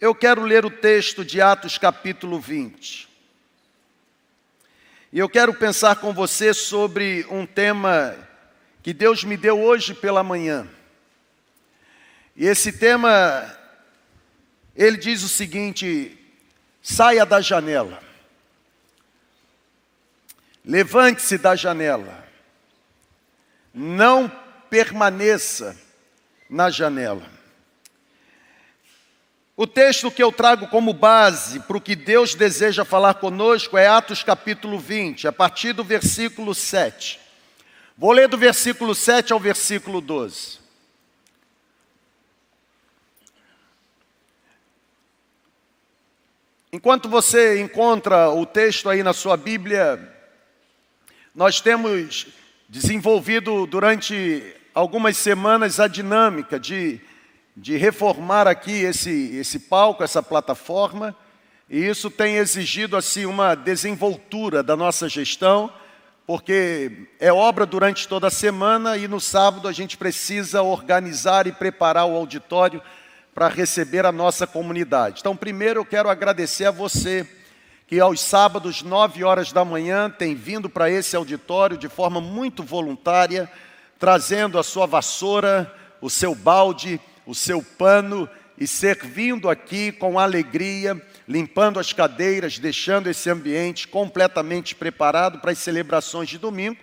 [0.00, 3.08] Eu quero ler o texto de Atos capítulo 20.
[5.12, 8.16] E eu quero pensar com você sobre um tema
[8.80, 10.68] que Deus me deu hoje pela manhã.
[12.36, 13.52] E esse tema,
[14.76, 16.16] ele diz o seguinte:
[16.80, 18.00] saia da janela,
[20.64, 22.24] levante-se da janela,
[23.74, 24.30] não
[24.70, 25.76] permaneça
[26.48, 27.37] na janela.
[29.60, 33.88] O texto que eu trago como base para o que Deus deseja falar conosco é
[33.88, 37.18] Atos capítulo 20, a partir do versículo 7.
[37.96, 40.60] Vou ler do versículo 7 ao versículo 12.
[46.72, 49.98] Enquanto você encontra o texto aí na sua Bíblia,
[51.34, 52.28] nós temos
[52.68, 57.00] desenvolvido durante algumas semanas a dinâmica de
[57.60, 61.14] de reformar aqui esse, esse palco, essa plataforma,
[61.68, 65.70] e isso tem exigido assim uma desenvoltura da nossa gestão,
[66.24, 71.52] porque é obra durante toda a semana e no sábado a gente precisa organizar e
[71.52, 72.80] preparar o auditório
[73.34, 75.20] para receber a nossa comunidade.
[75.20, 77.26] Então, primeiro eu quero agradecer a você
[77.88, 82.62] que aos sábados, nove horas da manhã, tem vindo para esse auditório de forma muito
[82.62, 83.50] voluntária,
[83.98, 88.26] trazendo a sua vassoura, o seu balde, o seu pano
[88.56, 90.98] e servindo aqui com alegria,
[91.28, 96.78] limpando as cadeiras, deixando esse ambiente completamente preparado para as celebrações de domingo.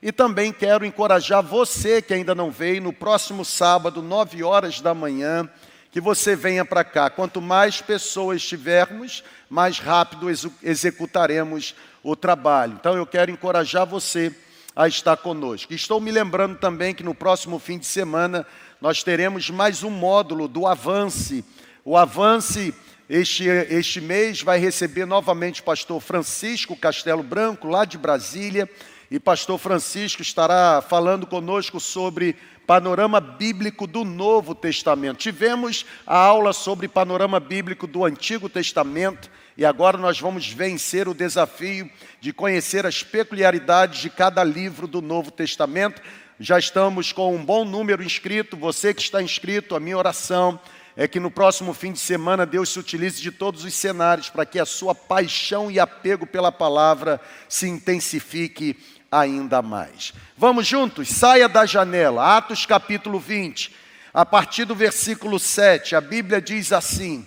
[0.00, 4.94] E também quero encorajar você que ainda não veio, no próximo sábado, nove horas da
[4.94, 5.46] manhã,
[5.92, 7.10] que você venha para cá.
[7.10, 12.78] Quanto mais pessoas tivermos, mais rápido ex executaremos o trabalho.
[12.80, 14.34] Então eu quero encorajar você
[14.74, 15.74] a estar conosco.
[15.74, 18.46] Estou me lembrando também que no próximo fim de semana
[18.80, 21.44] nós teremos mais um módulo do Avance.
[21.84, 22.74] O Avance,
[23.10, 28.68] este, este mês, vai receber novamente o pastor Francisco Castelo Branco, lá de Brasília.
[29.10, 32.36] E pastor Francisco estará falando conosco sobre
[32.66, 35.18] panorama bíblico do Novo Testamento.
[35.18, 41.12] Tivemos a aula sobre panorama bíblico do Antigo Testamento e agora nós vamos vencer o
[41.12, 41.90] desafio
[42.20, 46.00] de conhecer as peculiaridades de cada livro do Novo Testamento.
[46.42, 48.56] Já estamos com um bom número inscrito.
[48.56, 50.58] Você que está inscrito, a minha oração
[50.96, 54.46] é que no próximo fim de semana Deus se utilize de todos os cenários para
[54.46, 58.74] que a sua paixão e apego pela palavra se intensifique
[59.12, 60.14] ainda mais.
[60.34, 61.10] Vamos juntos?
[61.10, 62.38] Saia da janela.
[62.38, 63.76] Atos capítulo 20,
[64.14, 67.26] a partir do versículo 7, a Bíblia diz assim: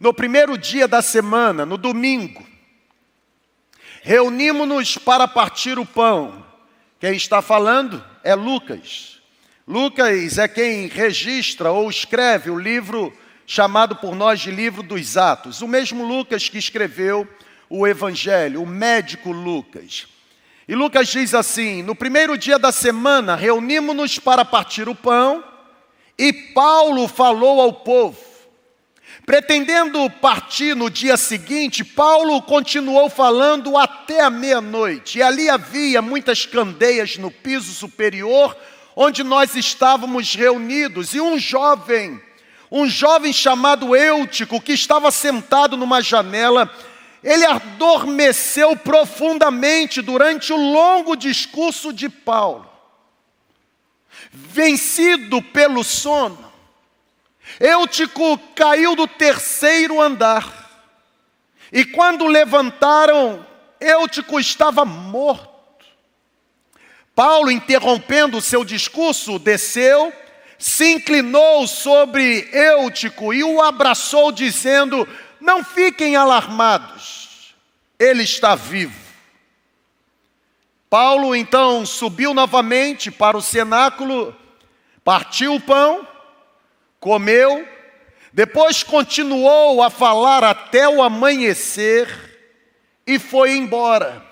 [0.00, 2.42] No primeiro dia da semana, no domingo,
[4.00, 6.46] reunimos-nos para partir o pão.
[6.98, 8.02] Quem está falando?
[8.28, 9.22] É Lucas.
[9.66, 13.10] Lucas é quem registra ou escreve o livro
[13.46, 15.62] chamado por nós de livro dos Atos.
[15.62, 17.26] O mesmo Lucas que escreveu
[17.70, 20.06] o Evangelho, o médico Lucas.
[20.68, 25.42] E Lucas diz assim: No primeiro dia da semana, reunimos-nos para partir o pão,
[26.18, 28.27] e Paulo falou ao povo.
[29.28, 35.18] Pretendendo partir no dia seguinte, Paulo continuou falando até a meia-noite.
[35.18, 38.56] E ali havia muitas candeias no piso superior,
[38.96, 41.12] onde nós estávamos reunidos.
[41.12, 42.18] E um jovem,
[42.72, 46.74] um jovem chamado Eutico, que estava sentado numa janela,
[47.22, 52.66] ele adormeceu profundamente durante o longo discurso de Paulo.
[54.32, 56.47] Vencido pelo sono,
[57.60, 60.68] Eutico caiu do terceiro andar.
[61.72, 63.44] E quando levantaram,
[63.80, 65.58] Eutico estava morto.
[67.14, 70.12] Paulo, interrompendo o seu discurso, desceu,
[70.56, 75.06] se inclinou sobre Eutico e o abraçou, dizendo:
[75.40, 77.54] Não fiquem alarmados,
[77.98, 79.08] ele está vivo.
[80.88, 84.34] Paulo então subiu novamente para o cenáculo,
[85.04, 86.07] partiu o pão
[87.00, 87.66] comeu,
[88.32, 92.08] depois continuou a falar até o amanhecer
[93.06, 94.24] e foi embora.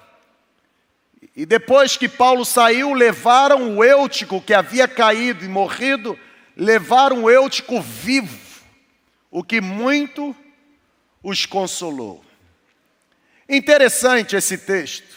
[1.35, 6.19] E depois que Paulo saiu, levaram o Eutico que havia caído e morrido,
[6.57, 8.39] levaram o Eutico vivo,
[9.31, 10.35] o que muito
[11.23, 12.25] os consolou.
[13.49, 15.17] Interessante esse texto.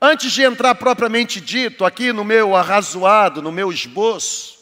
[0.00, 4.55] Antes de entrar propriamente dito aqui no meu arrazoado, no meu esboço,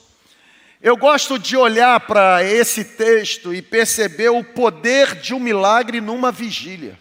[0.85, 6.31] eu gosto de olhar para esse texto e perceber o poder de um milagre numa
[6.31, 7.01] vigília.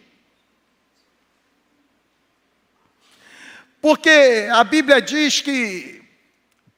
[3.81, 6.01] Porque a Bíblia diz que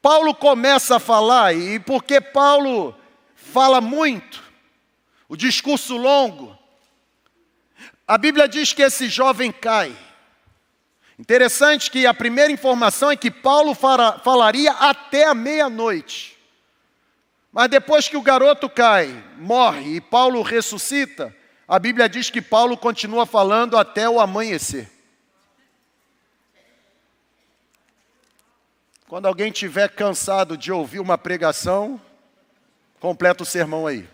[0.01, 2.99] Paulo começa a falar, e porque Paulo
[3.35, 4.43] fala muito,
[5.29, 6.57] o discurso longo.
[8.07, 9.95] A Bíblia diz que esse jovem cai.
[11.19, 16.34] Interessante que a primeira informação é que Paulo falaria até a meia-noite.
[17.55, 19.07] Mas depois que o garoto cai,
[19.37, 21.33] morre e Paulo ressuscita,
[21.65, 24.91] a Bíblia diz que Paulo continua falando até o amanhecer.
[29.07, 32.01] Quando alguém estiver cansado de ouvir uma pregação,
[32.99, 34.05] completa o sermão aí.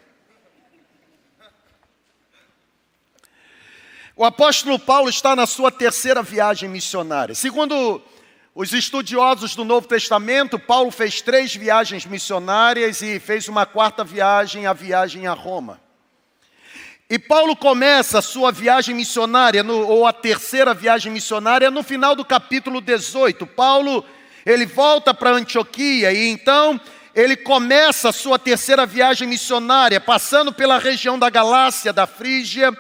[4.16, 7.34] O apóstolo Paulo está na sua terceira viagem missionária.
[7.34, 8.04] Segundo
[8.54, 14.66] os estudiosos do Novo Testamento, Paulo fez três viagens missionárias e fez uma quarta viagem,
[14.66, 15.80] a viagem a Roma.
[17.10, 22.14] E Paulo começa a sua viagem missionária, no, ou a terceira viagem missionária, no final
[22.14, 23.48] do capítulo 18.
[23.48, 24.04] Paulo,
[24.46, 26.80] ele volta para Antioquia e então
[27.16, 32.74] ele começa a sua terceira viagem missionária, passando pela região da Galácia, da Frígia,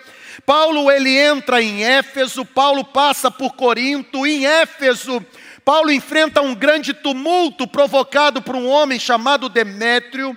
[0.46, 5.24] Paulo ele entra em Éfeso, Paulo passa por Corinto, em Éfeso,
[5.64, 10.36] Paulo enfrenta um grande tumulto provocado por um homem chamado Demétrio.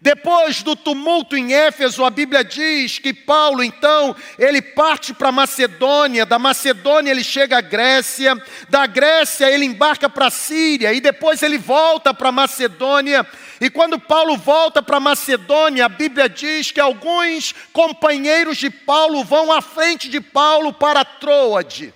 [0.00, 6.26] Depois do tumulto em Éfeso, a Bíblia diz que Paulo, então, ele parte para Macedônia,
[6.26, 8.36] da Macedônia ele chega à Grécia,
[8.68, 13.26] da Grécia ele embarca para a Síria e depois ele volta para Macedônia.
[13.58, 19.50] E quando Paulo volta para Macedônia, a Bíblia diz que alguns companheiros de Paulo vão
[19.50, 21.94] à frente de Paulo para Troade.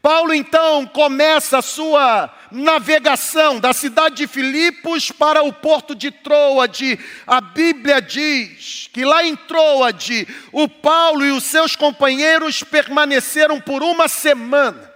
[0.00, 6.98] Paulo então começa a sua navegação da cidade de Filipos para o porto de Troade.
[7.26, 13.82] A Bíblia diz que lá em Troade, o Paulo e os seus companheiros permaneceram por
[13.82, 14.92] uma semana.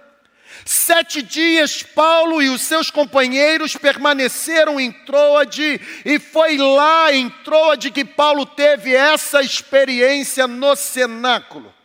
[0.65, 7.91] Sete dias Paulo e os seus companheiros permaneceram em Troade, e foi lá em Troade
[7.91, 11.76] que Paulo teve essa experiência no cenáculo.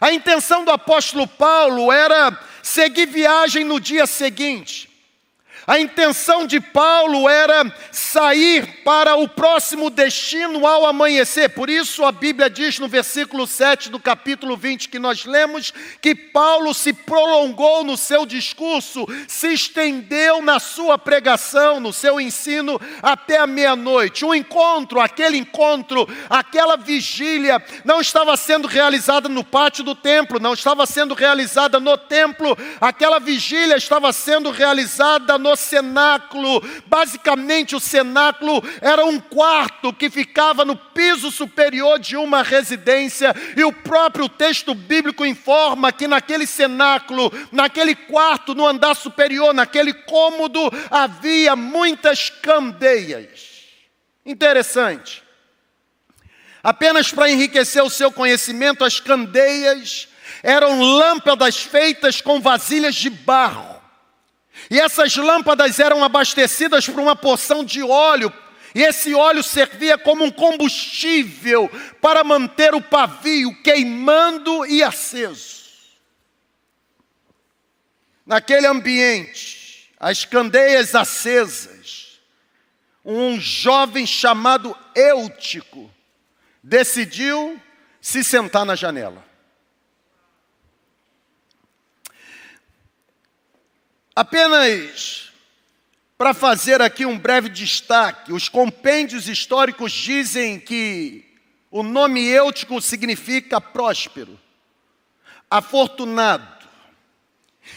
[0.00, 4.89] A intenção do apóstolo Paulo era seguir viagem no dia seguinte.
[5.70, 11.50] A intenção de Paulo era sair para o próximo destino ao amanhecer.
[11.50, 15.72] Por isso a Bíblia diz no versículo 7 do capítulo 20 que nós lemos
[16.02, 22.80] que Paulo se prolongou no seu discurso, se estendeu na sua pregação, no seu ensino
[23.00, 24.24] até a meia-noite.
[24.24, 30.54] O encontro, aquele encontro, aquela vigília não estava sendo realizada no pátio do templo, não
[30.54, 36.60] estava sendo realizada no templo, aquela vigília estava sendo realizada no cenáculo.
[36.86, 43.62] Basicamente, o cenáculo era um quarto que ficava no piso superior de uma residência, e
[43.64, 50.60] o próprio texto bíblico informa que naquele cenáculo, naquele quarto, no andar superior, naquele cômodo,
[50.90, 53.50] havia muitas candeias.
[54.24, 55.22] Interessante.
[56.62, 60.08] Apenas para enriquecer o seu conhecimento, as candeias
[60.42, 63.79] eram lâmpadas feitas com vasilhas de barro.
[64.70, 68.32] E essas lâmpadas eram abastecidas por uma porção de óleo,
[68.72, 71.68] e esse óleo servia como um combustível
[72.00, 75.60] para manter o pavio queimando e aceso.
[78.24, 82.20] Naquele ambiente, as candeias acesas,
[83.04, 85.90] um jovem chamado Eutico
[86.62, 87.60] decidiu
[88.00, 89.29] se sentar na janela.
[94.14, 95.30] Apenas
[96.20, 101.24] para fazer aqui um breve destaque, os compêndios históricos dizem que
[101.70, 104.38] o nome Eutico significa próspero,
[105.50, 106.60] afortunado.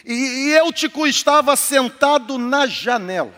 [0.03, 3.33] E Eutico estava sentado na janela.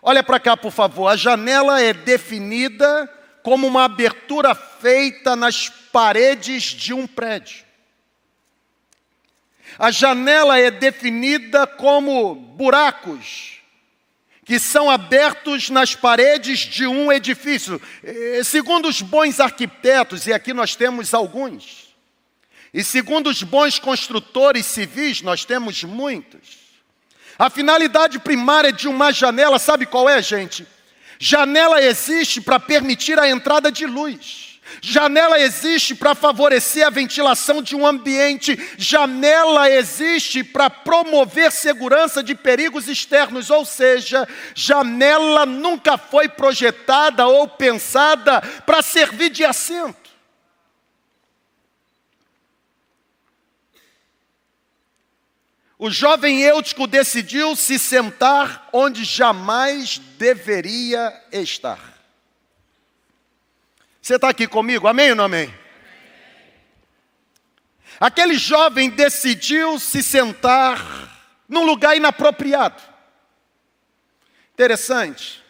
[0.00, 1.08] Olha para cá, por favor.
[1.08, 7.65] A janela é definida como uma abertura feita nas paredes de um prédio.
[9.78, 13.56] A janela é definida como buracos
[14.44, 17.82] que são abertos nas paredes de um edifício.
[18.44, 21.92] Segundo os bons arquitetos, e aqui nós temos alguns,
[22.72, 26.58] e segundo os bons construtores civis, nós temos muitos.
[27.36, 30.64] A finalidade primária de uma janela, sabe qual é, gente?
[31.18, 34.45] Janela existe para permitir a entrada de luz.
[34.80, 38.58] Janela existe para favorecer a ventilação de um ambiente.
[38.76, 47.48] Janela existe para promover segurança de perigos externos, ou seja, janela nunca foi projetada ou
[47.48, 50.06] pensada para servir de assento.
[55.78, 61.95] O jovem Eutico decidiu se sentar onde jamais deveria estar.
[64.06, 64.86] Você está aqui comigo?
[64.86, 65.52] Amém ou não amém?
[67.98, 72.80] Aquele jovem decidiu se sentar num lugar inapropriado.
[74.54, 75.42] Interessante,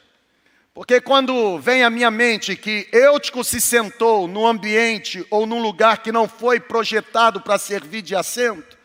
[0.72, 5.98] porque quando vem à minha mente que Eutico se sentou num ambiente ou num lugar
[5.98, 8.78] que não foi projetado para servir de assento,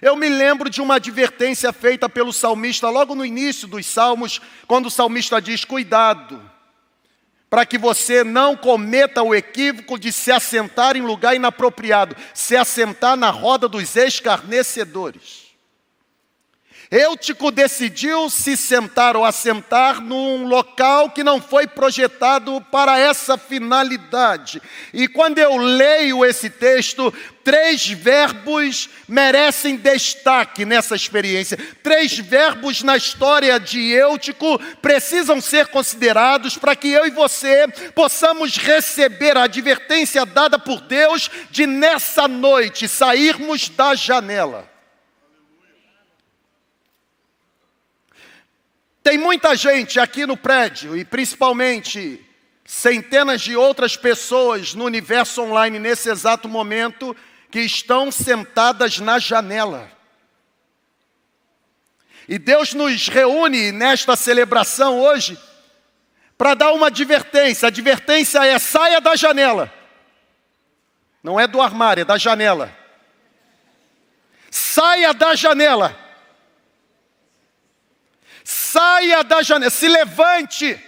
[0.00, 4.86] eu me lembro de uma advertência feita pelo salmista logo no início dos salmos, quando
[4.86, 6.55] o salmista diz: Cuidado,
[7.48, 13.16] para que você não cometa o equívoco de se assentar em lugar inapropriado, se assentar
[13.16, 15.45] na roda dos escarnecedores.
[16.90, 24.62] Eutico decidiu se sentar ou assentar num local que não foi projetado para essa finalidade.
[24.94, 27.12] E quando eu leio esse texto,
[27.42, 31.58] três verbos merecem destaque nessa experiência.
[31.82, 37.66] Três verbos na história de Eutico precisam ser considerados para que eu e você
[37.96, 44.75] possamos receber a advertência dada por Deus de nessa noite sairmos da janela.
[49.06, 52.20] Tem muita gente aqui no prédio e principalmente
[52.64, 57.16] centenas de outras pessoas no universo online nesse exato momento
[57.48, 59.88] que estão sentadas na janela.
[62.28, 65.38] E Deus nos reúne nesta celebração hoje
[66.36, 67.66] para dar uma advertência.
[67.66, 69.72] A advertência é: saia da janela.
[71.22, 72.76] Não é do armário, é da janela.
[74.50, 76.05] Saia da janela.
[78.76, 80.78] Saia da janela, se levante.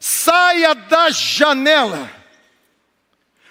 [0.00, 2.10] Saia da janela.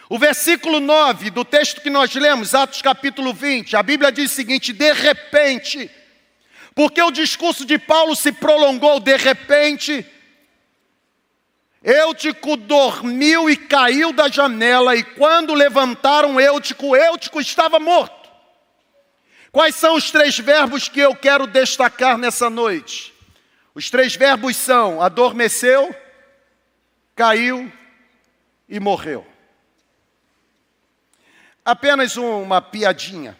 [0.09, 4.35] O versículo 9 do texto que nós lemos, Atos capítulo 20, a Bíblia diz o
[4.35, 5.89] seguinte: de repente,
[6.75, 10.05] porque o discurso de Paulo se prolongou de repente,
[11.81, 18.16] Eutico dormiu e caiu da janela, e quando levantaram Eutico, Eutico estava morto.
[19.57, 23.11] Quais são os três verbos que eu quero destacar nessa noite?
[23.73, 25.95] Os três verbos são: adormeceu,
[27.15, 27.73] caiu
[28.69, 29.25] e morreu.
[31.65, 33.35] Apenas uma piadinha.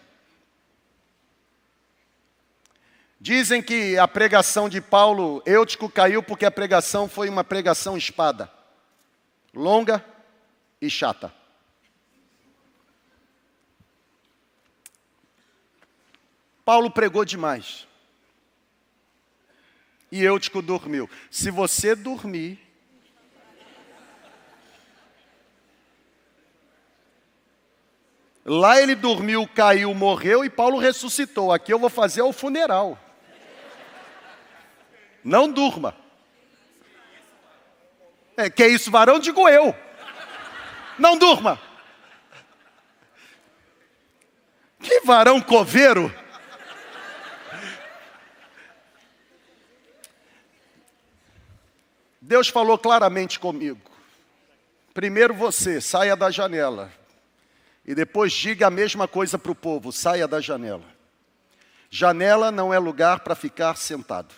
[3.22, 8.52] Dizem que a pregação de Paulo, Eutico caiu porque a pregação foi uma pregação espada,
[9.54, 10.04] longa
[10.82, 11.32] e chata.
[16.68, 17.88] Paulo pregou demais.
[20.12, 21.10] E Eutico dormiu.
[21.32, 22.60] Se você dormir,
[28.50, 31.52] Lá ele dormiu, caiu, morreu e Paulo ressuscitou.
[31.52, 32.98] Aqui eu vou fazer o funeral.
[35.22, 35.94] Não durma.
[38.38, 39.20] É, que é isso, varão?
[39.20, 39.76] Digo eu.
[40.98, 41.60] Não durma.
[44.82, 46.14] Que varão coveiro.
[52.28, 53.80] Deus falou claramente comigo.
[54.94, 56.92] Primeiro você, saia da janela.
[57.86, 60.84] E depois diga a mesma coisa para o povo: saia da janela.
[61.90, 64.36] Janela não é lugar para ficar sentado.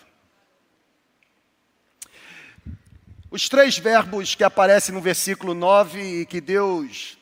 [3.28, 7.18] Os três verbos que aparecem no versículo 9 e que Deus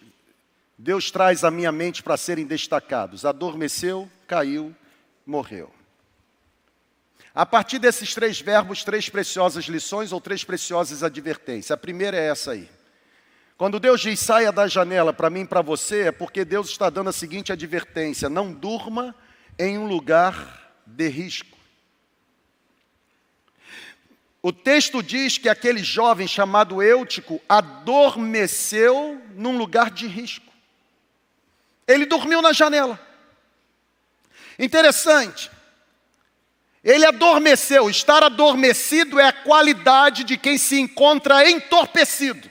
[0.76, 4.76] Deus traz à minha mente para serem destacados: adormeceu, caiu,
[5.24, 5.77] morreu.
[7.38, 11.70] A partir desses três verbos, três preciosas lições ou três preciosas advertências.
[11.70, 12.68] A primeira é essa aí.
[13.56, 16.90] Quando Deus diz saia da janela para mim e para você, é porque Deus está
[16.90, 19.14] dando a seguinte advertência: não durma
[19.56, 21.56] em um lugar de risco.
[24.42, 30.52] O texto diz que aquele jovem chamado Eutico adormeceu num lugar de risco.
[31.86, 32.98] Ele dormiu na janela.
[34.58, 35.56] Interessante.
[36.82, 37.88] Ele adormeceu.
[37.90, 42.48] Estar adormecido é a qualidade de quem se encontra entorpecido.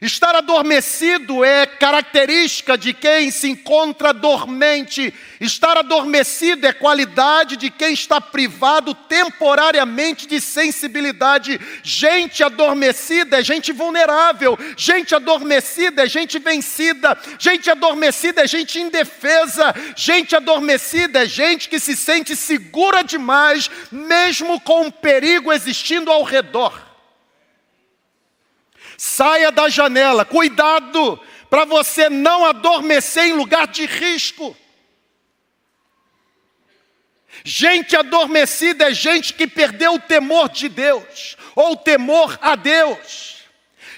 [0.00, 5.12] Estar adormecido é característica de quem se encontra dormente.
[5.38, 11.60] Estar adormecido é qualidade de quem está privado temporariamente de sensibilidade.
[11.82, 14.58] Gente adormecida é gente vulnerável.
[14.74, 17.18] Gente adormecida é gente vencida.
[17.38, 19.74] Gente adormecida é gente indefesa.
[19.94, 26.22] Gente adormecida é gente que se sente segura demais, mesmo com um perigo existindo ao
[26.22, 26.89] redor.
[29.02, 34.54] Saia da janela, cuidado para você não adormecer em lugar de risco.
[37.42, 43.39] Gente adormecida é gente que perdeu o temor de Deus, ou o temor a Deus.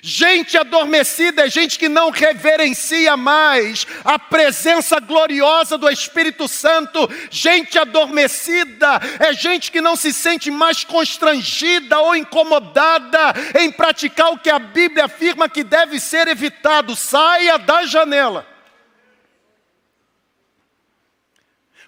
[0.04, 7.08] Gente adormecida é gente que não reverencia mais a presença gloriosa do Espírito Santo.
[7.30, 14.38] Gente adormecida é gente que não se sente mais constrangida ou incomodada em praticar o
[14.38, 16.96] que a Bíblia afirma que deve ser evitado.
[16.96, 18.44] Saia da janela.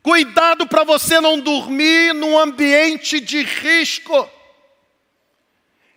[0.05, 4.31] Cuidado para você não dormir num ambiente de risco.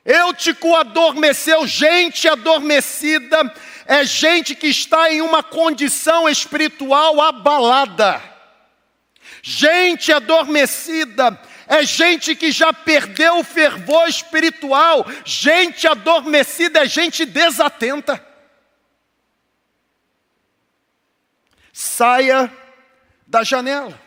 [0.08, 3.54] Eutico adormeceu, gente adormecida
[3.86, 8.22] é gente que está em uma condição espiritual abalada.
[9.42, 11.38] Gente adormecida
[11.68, 15.06] é gente que já perdeu o fervor espiritual.
[15.26, 18.26] Gente adormecida é gente desatenta.
[21.74, 22.52] Saia
[23.28, 24.07] da janela.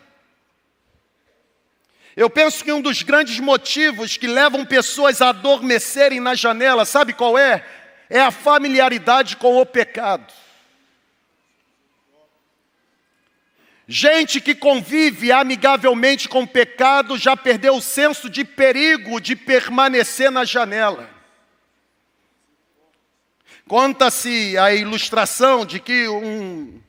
[2.20, 7.14] Eu penso que um dos grandes motivos que levam pessoas a adormecerem na janela, sabe
[7.14, 7.66] qual é?
[8.10, 10.30] É a familiaridade com o pecado.
[13.88, 20.30] Gente que convive amigavelmente com o pecado já perdeu o senso de perigo de permanecer
[20.30, 21.08] na janela.
[23.66, 26.82] Conta-se a ilustração de que um,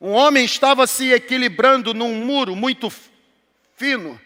[0.00, 2.88] um homem estava se equilibrando num muro muito
[3.80, 4.20] fino.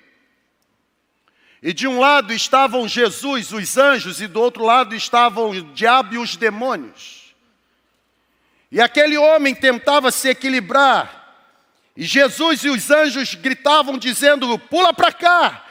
[1.62, 6.14] E de um lado estavam Jesus, os anjos, e do outro lado estavam o diabo
[6.14, 7.32] e os demônios.
[8.70, 11.22] E aquele homem tentava se equilibrar.
[11.96, 15.64] E Jesus e os anjos gritavam, dizendo: Pula para cá,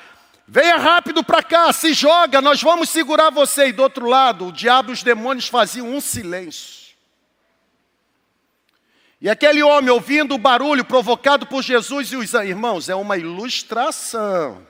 [0.47, 3.67] venha rápido para cá, se joga, nós vamos segurar você.
[3.67, 6.82] E do outro lado, o diabo e os demônios faziam um silêncio.
[9.23, 14.67] E aquele homem ouvindo o barulho provocado por Jesus e os irmãos, é uma ilustração.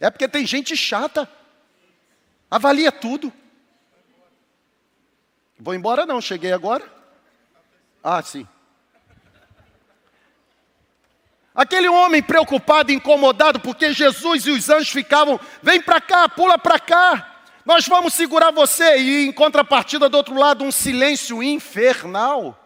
[0.00, 1.30] É porque tem gente chata.
[2.50, 3.30] Avalia tudo.
[5.60, 6.90] Vou embora não, cheguei agora.
[8.02, 8.48] Ah, sim.
[11.54, 16.80] Aquele homem preocupado, incomodado, porque Jesus e os anjos ficavam, vem para cá, pula para
[16.80, 17.37] cá.
[17.68, 18.96] Nós vamos segurar você.
[18.96, 22.58] E em contrapartida, do outro lado, um silêncio infernal.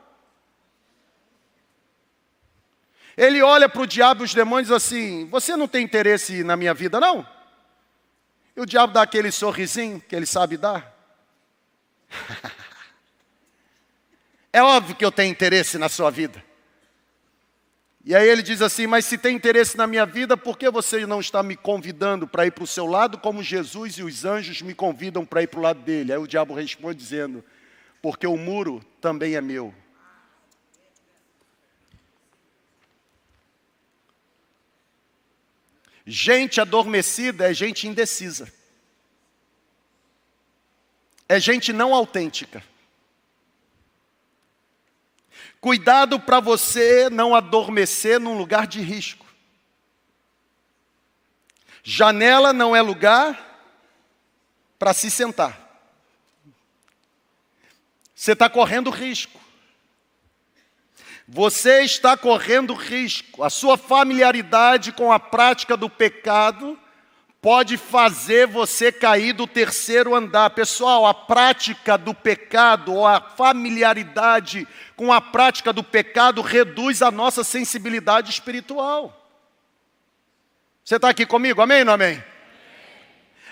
[3.16, 6.72] Ele olha para o diabo e os demônios assim: Você não tem interesse na minha
[6.72, 7.26] vida, não?
[8.56, 10.96] E o diabo dá aquele sorrisinho que ele sabe dar.
[14.52, 16.44] é óbvio que eu tenho interesse na sua vida.
[18.04, 21.06] E aí ele diz assim: Mas se tem interesse na minha vida, por que você
[21.06, 24.60] não está me convidando para ir para o seu lado, como Jesus e os anjos
[24.60, 26.12] me convidam para ir para o lado dele?
[26.12, 27.44] Aí o diabo responde dizendo:
[28.00, 29.72] Porque o muro também é meu.
[36.04, 38.52] Gente adormecida é gente indecisa.
[41.28, 42.62] É gente não autêntica.
[45.62, 49.24] Cuidado para você não adormecer num lugar de risco.
[51.84, 53.70] Janela não é lugar
[54.76, 55.56] para se sentar.
[58.12, 59.40] Você está correndo risco.
[61.28, 63.44] Você está correndo risco.
[63.44, 66.76] A sua familiaridade com a prática do pecado
[67.42, 70.50] pode fazer você cair do terceiro andar.
[70.50, 77.10] Pessoal, a prática do pecado ou a familiaridade com a prática do pecado reduz a
[77.10, 79.18] nossa sensibilidade espiritual.
[80.84, 81.60] Você está aqui comigo?
[81.60, 82.22] Amém ou não amém?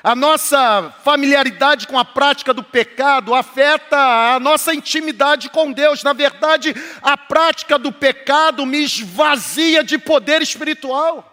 [0.04, 3.96] A nossa familiaridade com a prática do pecado afeta
[4.34, 6.04] a nossa intimidade com Deus.
[6.04, 11.29] Na verdade, a prática do pecado me esvazia de poder espiritual.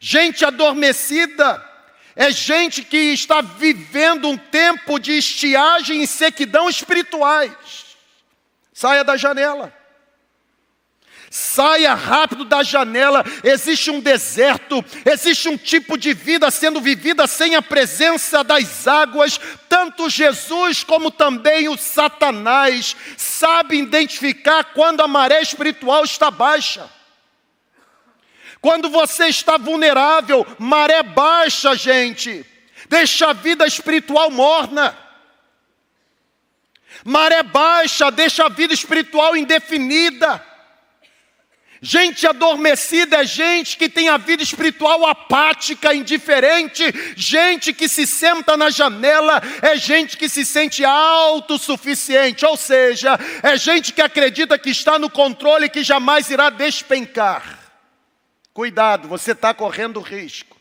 [0.00, 1.64] Gente adormecida
[2.14, 7.54] é gente que está vivendo um tempo de estiagem e sequidão espirituais.
[8.72, 9.72] Saia da janela.
[11.30, 13.24] Saia rápido da janela.
[13.44, 19.38] Existe um deserto, existe um tipo de vida sendo vivida sem a presença das águas.
[19.68, 26.97] Tanto Jesus como também o Satanás sabem identificar quando a maré espiritual está baixa.
[28.60, 32.44] Quando você está vulnerável, maré baixa, gente,
[32.88, 34.96] deixa a vida espiritual morna.
[37.04, 40.44] Maré baixa, deixa a vida espiritual indefinida.
[41.80, 46.82] Gente adormecida é gente que tem a vida espiritual apática, indiferente.
[47.16, 53.56] Gente que se senta na janela é gente que se sente autossuficiente, ou seja, é
[53.56, 57.57] gente que acredita que está no controle e que jamais irá despencar.
[58.58, 60.56] Cuidado, você está correndo risco.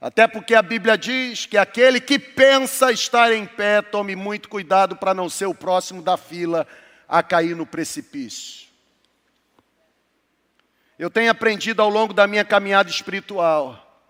[0.00, 4.96] Até porque a Bíblia diz que aquele que pensa estar em pé, tome muito cuidado
[4.96, 6.66] para não ser o próximo da fila
[7.06, 8.68] a cair no precipício.
[10.98, 14.02] Eu tenho aprendido ao longo da minha caminhada espiritual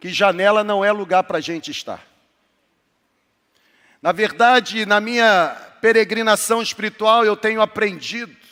[0.00, 2.04] que janela não é lugar para a gente estar.
[4.02, 8.43] Na verdade, na minha peregrinação espiritual, eu tenho aprendido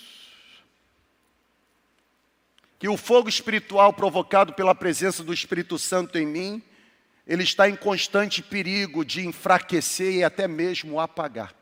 [2.82, 6.60] que o fogo espiritual provocado pela presença do Espírito Santo em mim,
[7.24, 11.54] ele está em constante perigo de enfraquecer e até mesmo apagar.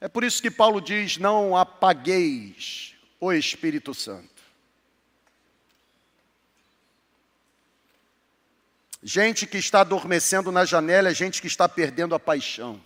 [0.00, 4.40] É por isso que Paulo diz: não apagueis o Espírito Santo.
[9.02, 12.80] Gente que está adormecendo na janela é gente que está perdendo a paixão.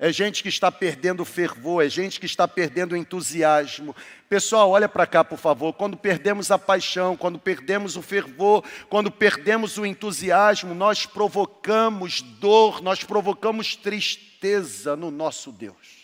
[0.00, 3.94] É gente que está perdendo fervor, é gente que está perdendo entusiasmo.
[4.28, 5.74] Pessoal, olha para cá, por favor.
[5.74, 12.80] Quando perdemos a paixão, quando perdemos o fervor, quando perdemos o entusiasmo, nós provocamos dor,
[12.80, 16.00] nós provocamos tristeza no nosso Deus.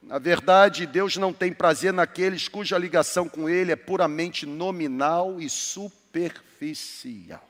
[0.00, 5.50] Na verdade, Deus não tem prazer naqueles cuja ligação com Ele é puramente nominal e
[5.50, 7.48] super superficial.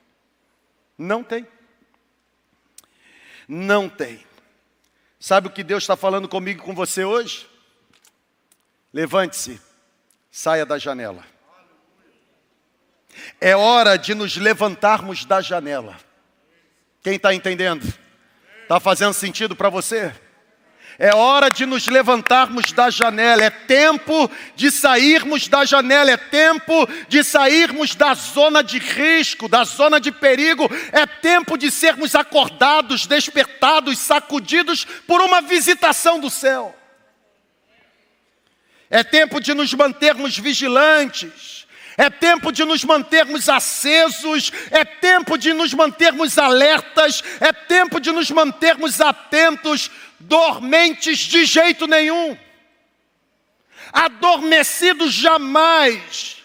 [0.97, 1.47] Não tem.
[3.49, 4.25] Não tem.
[5.19, 7.49] Sabe o que Deus está falando comigo com você hoje?
[8.93, 9.61] Levante-se,
[10.31, 11.25] saia da janela.
[13.41, 15.97] É hora de nos levantarmos da janela.
[17.03, 17.87] Quem está entendendo?
[18.63, 20.15] Está fazendo sentido para você?
[20.99, 26.89] É hora de nos levantarmos da janela, é tempo de sairmos da janela, é tempo
[27.09, 33.07] de sairmos da zona de risco, da zona de perigo, é tempo de sermos acordados,
[33.07, 36.77] despertados, sacudidos por uma visitação do céu.
[38.91, 41.62] É tempo de nos mantermos vigilantes,
[41.97, 48.11] é tempo de nos mantermos acesos, é tempo de nos mantermos alertas, é tempo de
[48.11, 52.37] nos mantermos atentos, dormentes de jeito nenhum,
[53.93, 56.39] adormecidos jamais.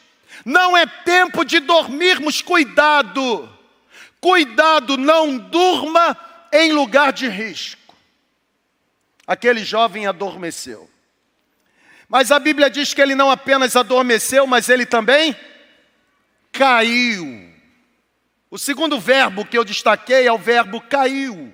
[0.44, 3.50] Não é tempo de dormirmos, cuidado,
[4.22, 6.18] cuidado, não durma
[6.54, 7.96] em lugar de risco.
[9.26, 10.90] Aquele jovem adormeceu.
[12.10, 15.36] Mas a Bíblia diz que ele não apenas adormeceu, mas ele também
[16.52, 17.52] caiu.
[18.50, 21.54] O segundo verbo que eu destaquei é o verbo caiu.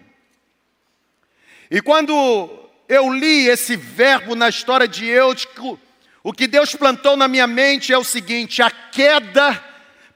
[1.72, 5.80] E quando eu li esse verbo na história de Eutico,
[6.22, 9.62] o que Deus plantou na minha mente é o seguinte: a queda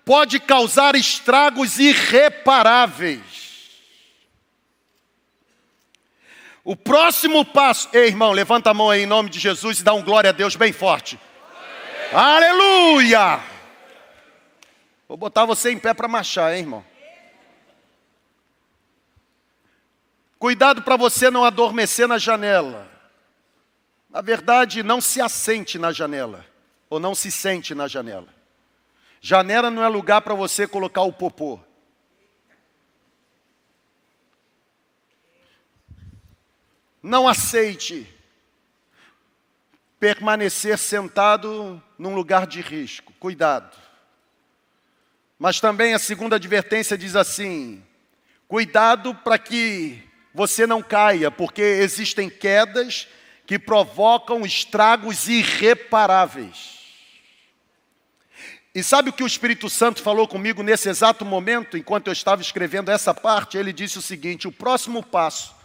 [0.06, 3.37] pode causar estragos irreparáveis.
[6.68, 9.94] O próximo passo, ei irmão, levanta a mão aí em nome de Jesus e dá
[9.94, 11.18] um glória a Deus bem forte.
[12.12, 13.20] Aleluia!
[13.20, 13.44] Aleluia!
[15.08, 16.84] Vou botar você em pé para marchar, hein, irmão.
[20.38, 22.86] Cuidado para você não adormecer na janela.
[24.10, 26.46] Na verdade, não se assente na janela,
[26.90, 28.28] ou não se sente na janela.
[29.22, 31.62] Janela não é lugar para você colocar o popô.
[37.08, 38.06] Não aceite
[39.98, 43.14] permanecer sentado num lugar de risco.
[43.18, 43.78] Cuidado.
[45.40, 47.82] Mas também a segunda advertência diz assim:
[48.46, 53.08] cuidado para que você não caia, porque existem quedas
[53.46, 56.76] que provocam estragos irreparáveis.
[58.76, 62.42] E sabe o que o Espírito Santo falou comigo nesse exato momento, enquanto eu estava
[62.42, 63.58] escrevendo essa parte?
[63.58, 65.56] Ele disse o seguinte: o próximo passo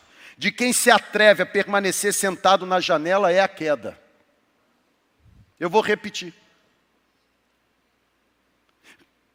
[0.43, 3.97] de quem se atreve a permanecer sentado na janela é a queda.
[5.61, 6.35] Eu vou repetir.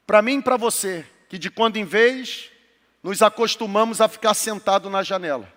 [0.06, 2.52] Para mim e para você, que de quando em vez
[3.02, 5.48] nos acostumamos a ficar sentado na janela.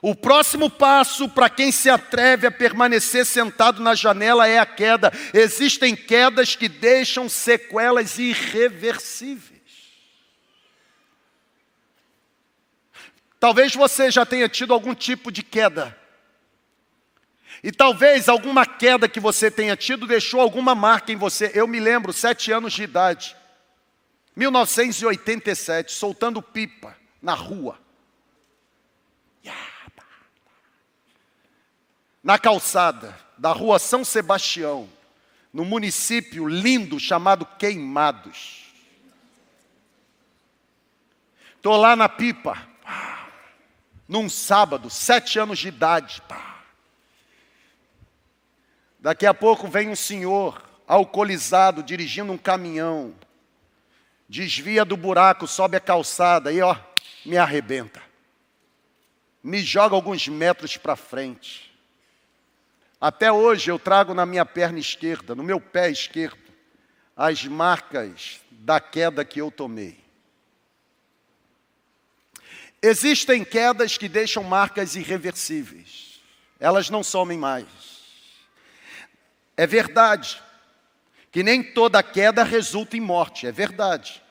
[0.00, 5.12] O próximo passo para quem se atreve a permanecer sentado na janela é a queda.
[5.34, 9.55] Existem quedas que deixam sequelas irreversíveis.
[13.38, 15.96] Talvez você já tenha tido algum tipo de queda.
[17.62, 21.50] E talvez alguma queda que você tenha tido deixou alguma marca em você.
[21.54, 23.36] Eu me lembro, sete anos de idade.
[24.34, 27.78] 1987, soltando pipa na rua.
[32.22, 34.88] Na calçada da rua São Sebastião,
[35.52, 38.64] no município lindo chamado Queimados.
[41.54, 42.58] Estou lá na pipa,
[44.08, 46.22] num sábado, sete anos de idade.
[48.98, 53.14] Daqui a pouco vem um senhor alcoolizado, dirigindo um caminhão,
[54.28, 56.76] desvia do buraco, sobe a calçada e ó,
[57.24, 58.02] me arrebenta.
[59.42, 61.72] Me joga alguns metros para frente.
[63.00, 66.38] Até hoje eu trago na minha perna esquerda, no meu pé esquerdo,
[67.16, 70.05] as marcas da queda que eu tomei.
[72.86, 76.20] Existem quedas que deixam marcas irreversíveis,
[76.60, 77.66] elas não somem mais.
[79.56, 80.40] É verdade
[81.32, 84.22] que nem toda queda resulta em morte, é verdade.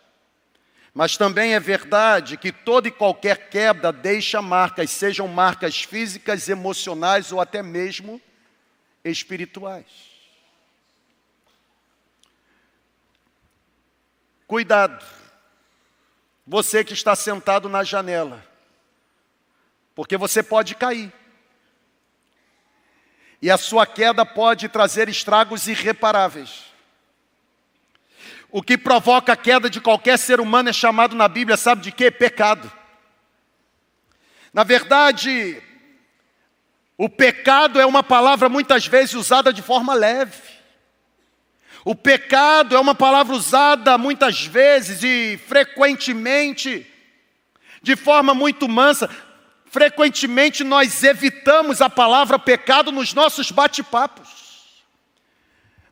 [0.93, 7.33] Mas também é verdade que toda e qualquer queda deixa marcas, sejam marcas físicas, emocionais
[7.33, 8.21] ou até mesmo
[9.03, 9.85] espirituais.
[14.47, 15.03] Cuidado,
[16.45, 18.45] você que está sentado na janela,
[19.95, 21.11] porque você pode cair.
[23.41, 26.65] E a sua queda pode trazer estragos irreparáveis.
[28.51, 31.91] O que provoca a queda de qualquer ser humano é chamado na Bíblia, sabe de
[31.91, 32.09] quê?
[32.09, 32.71] Pecado.
[34.53, 35.61] Na verdade,
[36.97, 40.54] o pecado é uma palavra muitas vezes usada de forma leve.
[41.87, 46.83] O pecado é uma palavra usada muitas vezes e frequentemente
[47.79, 49.07] de forma muito mansa.
[49.67, 54.27] Frequentemente nós evitamos a palavra pecado nos nossos bate-papos.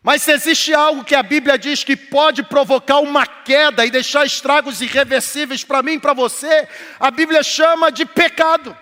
[0.01, 4.25] Mas se existe algo que a Bíblia diz que pode provocar uma queda e deixar
[4.25, 6.67] estragos irreversíveis para mim e para você,
[6.99, 8.75] a Bíblia chama de pecado.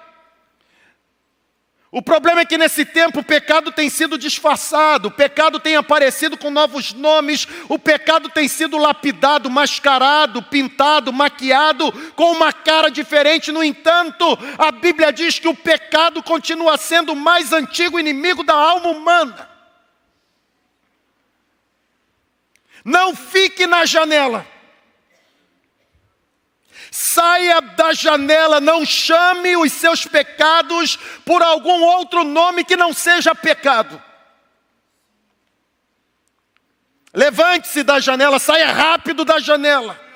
[1.93, 6.37] O problema é que nesse tempo o pecado tem sido disfarçado, o pecado tem aparecido
[6.37, 13.51] com novos nomes, o pecado tem sido lapidado, mascarado, pintado, maquiado, com uma cara diferente.
[13.51, 14.25] No entanto,
[14.57, 19.49] a Bíblia diz que o pecado continua sendo o mais antigo inimigo da alma humana.
[22.85, 24.47] Não fique na janela.
[26.93, 33.33] Saia da janela, não chame os seus pecados por algum outro nome que não seja
[33.33, 34.01] pecado.
[37.13, 40.10] Levante-se da janela, saia rápido da janela.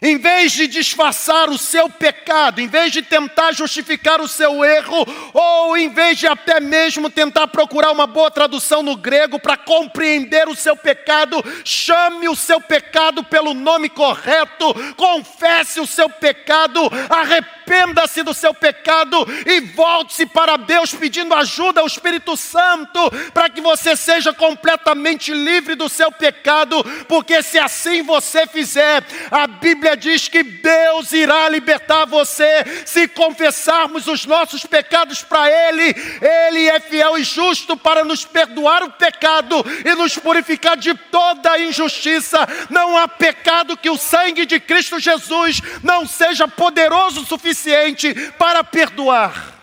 [0.00, 5.04] Em vez de disfarçar o seu pecado, em vez de tentar justificar o seu erro,
[5.32, 10.48] ou em vez de até mesmo tentar procurar uma boa tradução no grego para compreender
[10.48, 16.80] o seu pecado, chame o seu pecado pelo nome correto, confesse o seu pecado,
[17.10, 23.60] arrependa-se do seu pecado e volte-se para Deus pedindo ajuda ao Espírito Santo para que
[23.60, 29.96] você seja completamente livre do seu pecado, porque se assim você fizer, a Bíblia Bíblia
[29.96, 35.94] diz que Deus irá libertar você se confessarmos os nossos pecados para Ele.
[36.20, 41.58] Ele é fiel e justo para nos perdoar o pecado e nos purificar de toda
[41.58, 42.38] injustiça.
[42.68, 48.62] Não há pecado que o sangue de Cristo Jesus não seja poderoso o suficiente para
[48.62, 49.54] perdoar.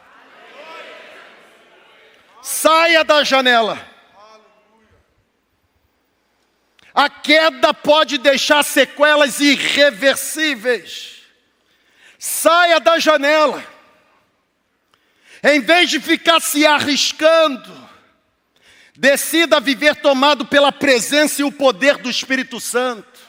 [2.41, 3.94] Saia da janela.
[6.95, 11.23] A queda pode deixar sequelas irreversíveis.
[12.17, 13.61] Saia da janela.
[15.43, 17.69] Em vez de ficar se arriscando,
[18.95, 23.19] decida viver tomado pela presença e o poder do Espírito Santo.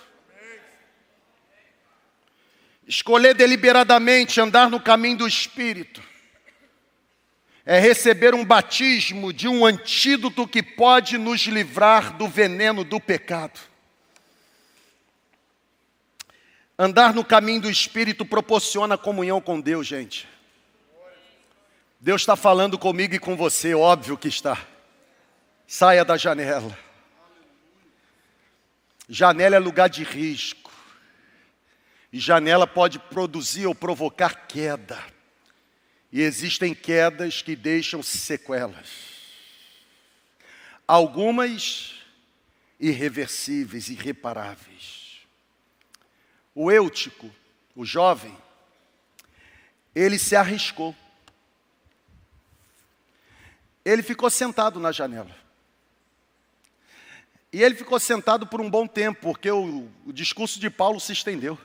[2.87, 6.01] Escolher deliberadamente andar no caminho do Espírito
[7.67, 13.59] é receber um batismo de um antídoto que pode nos livrar do veneno do pecado.
[16.79, 20.29] Andar no caminho do Espírito proporciona comunhão com Deus, gente.
[21.99, 24.65] Deus está falando comigo e com você, óbvio que está.
[25.67, 26.79] Saia da janela.
[29.09, 30.71] Janela é lugar de risco.
[32.13, 35.16] E janela pode produzir ou provocar queda.
[36.13, 38.89] E existem quedas que deixam sequelas.
[40.87, 41.97] Algumas
[42.79, 45.21] irreversíveis, irreparáveis.
[46.55, 47.31] O Eutico,
[47.75, 48.37] o jovem,
[49.95, 50.95] ele se arriscou.
[53.85, 55.35] Ele ficou sentado na janela.
[57.53, 61.13] E ele ficou sentado por um bom tempo, porque o, o discurso de Paulo se
[61.13, 61.59] estendeu.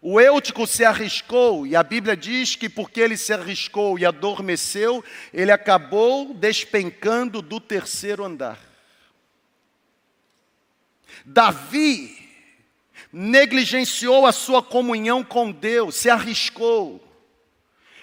[0.00, 5.04] O Eutico se arriscou, e a Bíblia diz que porque ele se arriscou e adormeceu,
[5.34, 8.58] ele acabou despencando do terceiro andar.
[11.24, 12.16] Davi
[13.12, 17.02] negligenciou a sua comunhão com Deus, se arriscou,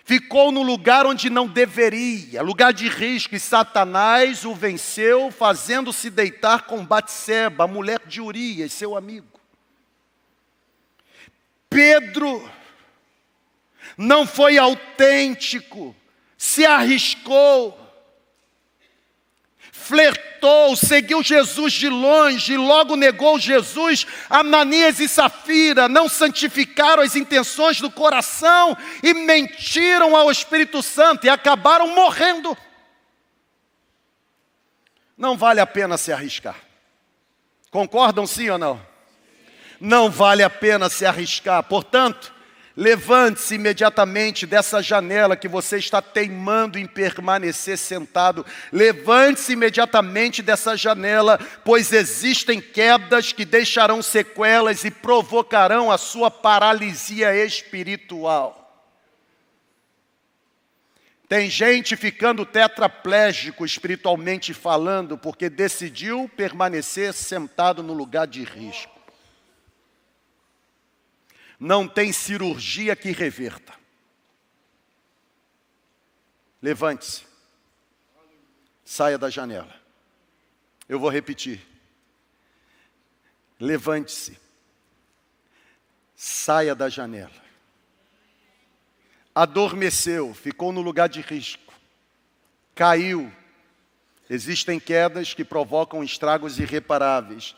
[0.04, 6.64] ficou no lugar onde não deveria, lugar de risco, e Satanás o venceu, fazendo-se deitar
[6.66, 9.35] com Batseba, a mulher de Urias, seu amigo.
[11.76, 12.50] Pedro
[13.98, 15.94] não foi autêntico,
[16.38, 17.78] se arriscou,
[19.74, 24.08] flertou, seguiu Jesus de longe e logo negou Jesus.
[24.30, 31.30] Ananias e Safira não santificaram as intenções do coração e mentiram ao Espírito Santo e
[31.30, 32.58] acabaram morrendo.
[35.18, 36.56] Não vale a pena se arriscar.
[37.70, 38.95] Concordam sim ou não?
[39.80, 41.64] Não vale a pena se arriscar.
[41.64, 42.36] Portanto,
[42.78, 48.46] Levante-se imediatamente dessa janela que você está teimando em permanecer sentado.
[48.72, 57.34] Levante-se imediatamente dessa janela, pois existem quedas que deixarão sequelas e provocarão a sua paralisia
[57.46, 58.62] espiritual.
[61.30, 68.95] Tem gente ficando tetraplégico espiritualmente falando, porque decidiu permanecer sentado no lugar de risco
[71.60, 73.74] não tem cirurgia que reverta.
[76.62, 77.26] Levante-se.
[78.84, 79.74] Saia da janela.
[80.88, 81.66] Eu vou repetir.
[83.60, 84.40] Levante-se.
[86.16, 87.46] Saia da janela.
[89.34, 91.74] Adormeceu, ficou no lugar de risco.
[92.74, 93.32] Caiu.
[94.30, 97.56] Existem quedas que provocam estragos irreparáveis.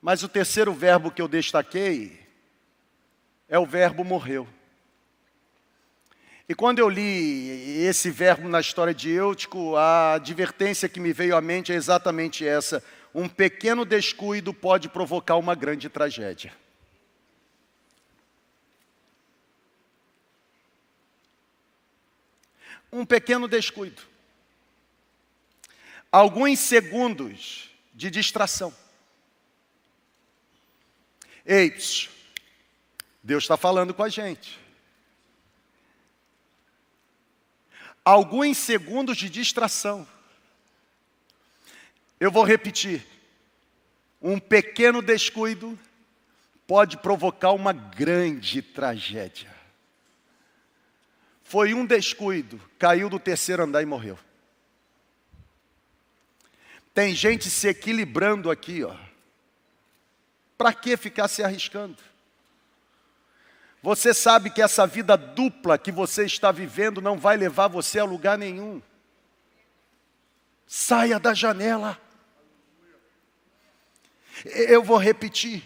[0.00, 2.27] Mas o terceiro verbo que eu destaquei
[3.48, 4.46] é o verbo morreu.
[6.48, 11.36] E quando eu li esse verbo na história de Eutico, a advertência que me veio
[11.36, 12.82] à mente é exatamente essa:
[13.14, 16.52] um pequeno descuido pode provocar uma grande tragédia.
[22.90, 24.02] Um pequeno descuido.
[26.10, 28.74] Alguns segundos de distração.
[31.44, 32.08] Eis,
[33.28, 34.58] Deus está falando com a gente.
[38.02, 40.08] Alguns segundos de distração.
[42.18, 43.06] Eu vou repetir.
[44.22, 45.78] Um pequeno descuido
[46.66, 49.54] pode provocar uma grande tragédia.
[51.42, 54.18] Foi um descuido, caiu do terceiro andar e morreu.
[56.94, 58.96] Tem gente se equilibrando aqui, ó.
[60.56, 62.08] Para que ficar se arriscando?
[63.88, 68.04] Você sabe que essa vida dupla que você está vivendo não vai levar você a
[68.04, 68.82] lugar nenhum.
[70.66, 71.98] Saia da janela.
[74.44, 75.64] Eu vou repetir.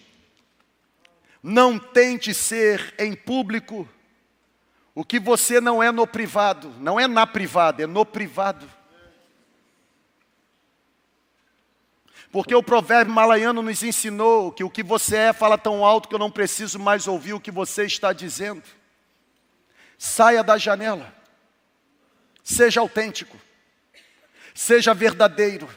[1.42, 3.88] Não tente ser em público
[4.94, 6.72] o que você não é no privado.
[6.78, 8.70] Não é na privada, é no privado.
[12.32, 16.14] Porque o provérbio malaiano nos ensinou que o que você é fala tão alto que
[16.14, 18.62] eu não preciso mais ouvir o que você está dizendo.
[19.98, 21.14] Saia da janela.
[22.42, 23.36] Seja autêntico.
[24.54, 25.68] Seja verdadeiro.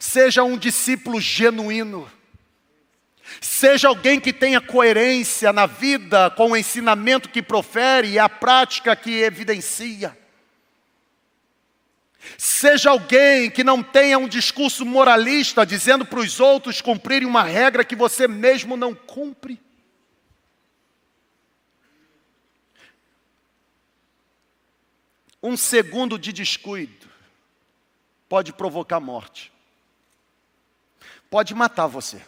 [0.00, 2.10] Seja um discípulo genuíno.
[3.40, 8.96] Seja alguém que tenha coerência na vida com o ensinamento que profere e a prática
[8.96, 10.18] que evidencia.
[12.38, 17.84] Seja alguém que não tenha um discurso moralista dizendo para os outros cumprirem uma regra
[17.84, 19.60] que você mesmo não cumpre.
[25.42, 27.08] Um segundo de descuido
[28.28, 29.52] pode provocar morte,
[31.28, 32.22] pode matar você.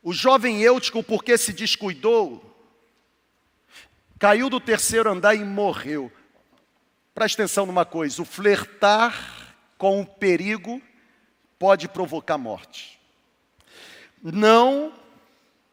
[0.00, 2.54] O jovem Eutico, porque se descuidou,
[4.18, 6.12] caiu do terceiro andar e morreu.
[7.14, 10.82] Preste atenção numa coisa: o flertar com o perigo
[11.58, 13.00] pode provocar morte.
[14.22, 14.92] Não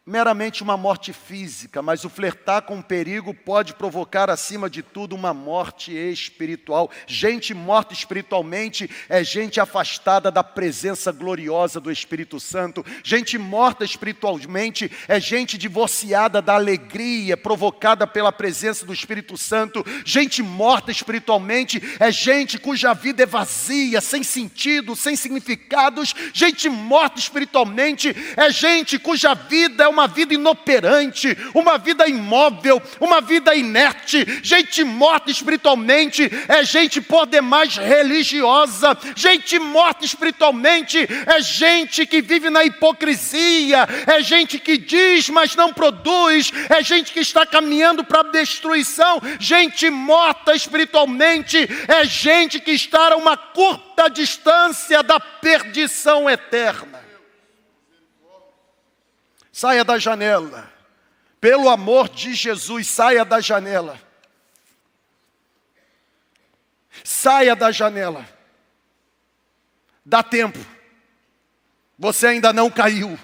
[0.04, 5.16] meramente uma morte física, mas o flertar com o perigo pode provocar, acima de tudo,
[5.16, 6.90] uma morte espiritual.
[7.06, 12.84] Gente morta espiritualmente é gente afastada da presença gloriosa do Espírito Santo.
[13.04, 19.86] Gente morta espiritualmente é gente divorciada da alegria provocada pela presença do Espírito Santo.
[20.04, 26.16] Gente morta espiritualmente é gente cuja vida é vazia, sem sentido, sem significados.
[26.34, 33.22] Gente morta espiritualmente é gente cuja vida é uma vida inoperante, uma vida imóvel, uma
[33.22, 34.26] vida inerte.
[34.42, 38.98] Gente morta espiritualmente é gente por demais religiosa.
[39.16, 45.74] Gente morta espiritualmente é gente que vive na hipocrisia, é gente que diz, mas não
[45.74, 49.22] produz, é gente que está caminhando para a destruição.
[49.40, 57.01] Gente morta espiritualmente é gente que está a uma curta distância da perdição eterna.
[59.62, 60.74] Saia da janela.
[61.40, 64.02] Pelo amor de Jesus, saia da janela.
[67.04, 68.28] Saia da janela.
[70.04, 70.58] Dá tempo.
[71.96, 73.20] Você ainda não caiu.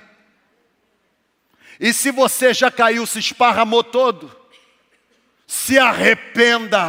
[1.80, 4.32] E se você já caiu, se esparramou todo,
[5.48, 6.88] se arrependa.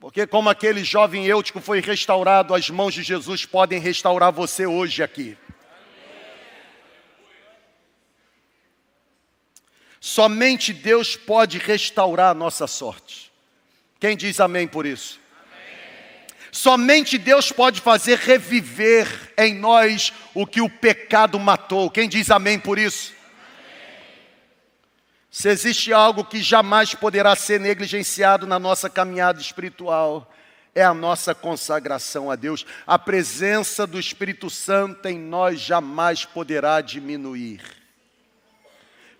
[0.00, 5.00] Porque, como aquele jovem eutico foi restaurado, as mãos de Jesus podem restaurar você hoje
[5.00, 5.38] aqui.
[10.06, 13.32] Somente Deus pode restaurar a nossa sorte.
[13.98, 15.18] Quem diz amém por isso?
[15.42, 16.26] Amém.
[16.52, 21.90] Somente Deus pode fazer reviver em nós o que o pecado matou.
[21.90, 23.14] Quem diz amém por isso?
[25.30, 30.30] Se existe algo que jamais poderá ser negligenciado na nossa caminhada espiritual,
[30.74, 32.66] é a nossa consagração a Deus.
[32.86, 37.83] A presença do Espírito Santo em nós jamais poderá diminuir.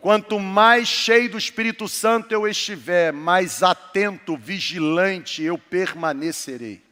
[0.04, 6.82] Quanto mais cheio do Espírito Santo eu estiver, mais atento, vigilante eu permanecerei.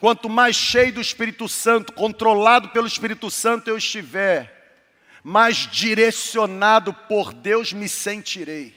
[0.00, 4.80] Quanto mais cheio do Espírito Santo, controlado pelo Espírito Santo eu estiver,
[5.22, 8.74] mais direcionado por Deus me sentirei.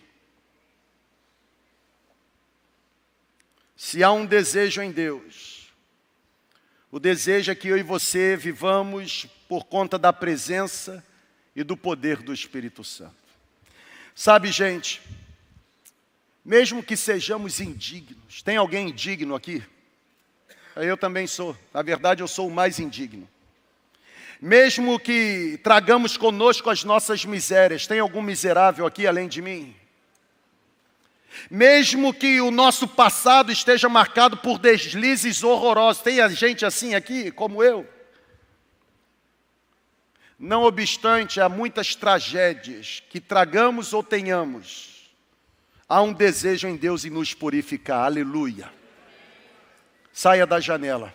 [3.77, 5.54] Se há um desejo em Deus,
[6.95, 11.03] o desejo é que eu e você vivamos por conta da presença
[11.53, 13.13] e do poder do Espírito Santo.
[14.15, 15.01] Sabe, gente,
[16.45, 19.61] mesmo que sejamos indignos, tem alguém indigno aqui?
[20.77, 23.27] Eu também sou, na verdade, eu sou o mais indigno.
[24.39, 29.75] Mesmo que tragamos conosco as nossas misérias, tem algum miserável aqui além de mim?
[31.49, 37.31] Mesmo que o nosso passado esteja marcado por deslizes horrorosos, tem a gente assim aqui,
[37.31, 37.87] como eu?
[40.37, 45.13] Não obstante, há muitas tragédias que tragamos ou tenhamos,
[45.87, 48.71] há um desejo em Deus em nos purificar, aleluia.
[50.11, 51.13] Saia da janela.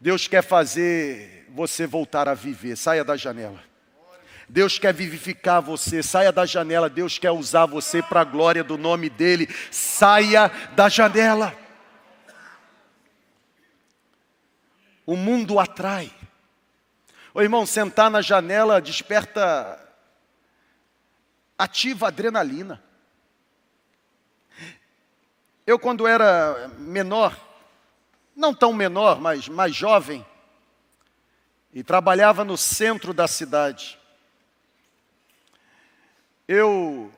[0.00, 3.65] Deus quer fazer você voltar a viver, saia da janela.
[4.48, 6.88] Deus quer vivificar você, saia da janela.
[6.88, 11.56] Deus quer usar você para a glória do nome dEle, saia da janela.
[15.04, 16.12] O mundo atrai.
[17.34, 19.78] Ô irmão, sentar na janela desperta,
[21.58, 22.82] ativa adrenalina.
[25.66, 27.36] Eu, quando era menor,
[28.34, 30.24] não tão menor, mas mais jovem,
[31.72, 33.98] e trabalhava no centro da cidade,
[36.48, 37.12] eu,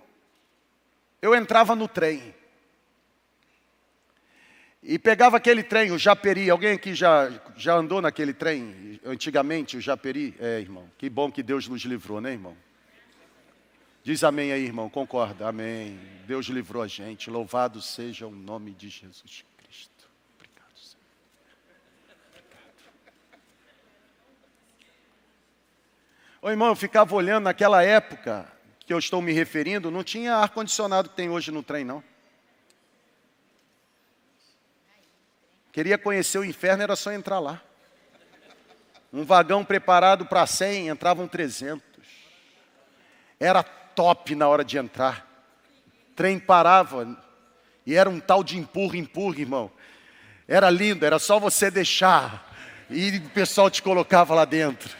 [1.20, 2.34] eu entrava no trem.
[4.82, 6.48] E pegava aquele trem, o Japeri.
[6.48, 9.00] Alguém aqui já, já andou naquele trem?
[9.04, 10.34] Antigamente, o Japeri?
[10.38, 10.90] É, irmão.
[10.96, 12.56] Que bom que Deus nos livrou, né, irmão?
[14.02, 14.88] Diz amém aí, irmão.
[14.88, 15.48] Concorda?
[15.48, 15.98] Amém.
[16.26, 17.28] Deus livrou a gente.
[17.28, 20.08] Louvado seja o nome de Jesus Cristo.
[20.36, 21.04] Obrigado, Senhor.
[22.30, 22.72] Obrigado.
[26.40, 28.50] Ô, irmão, eu ficava olhando naquela época
[28.88, 32.02] que eu estou me referindo, não tinha ar-condicionado que tem hoje no trem, não.
[35.70, 37.60] Queria conhecer o inferno, era só entrar lá.
[39.12, 41.82] Um vagão preparado para 100, entravam 300.
[43.38, 45.26] Era top na hora de entrar.
[46.16, 47.14] Trem parava
[47.84, 49.70] e era um tal de empurra, empurra, irmão.
[50.48, 52.56] Era lindo, era só você deixar
[52.88, 54.96] e o pessoal te colocava lá dentro.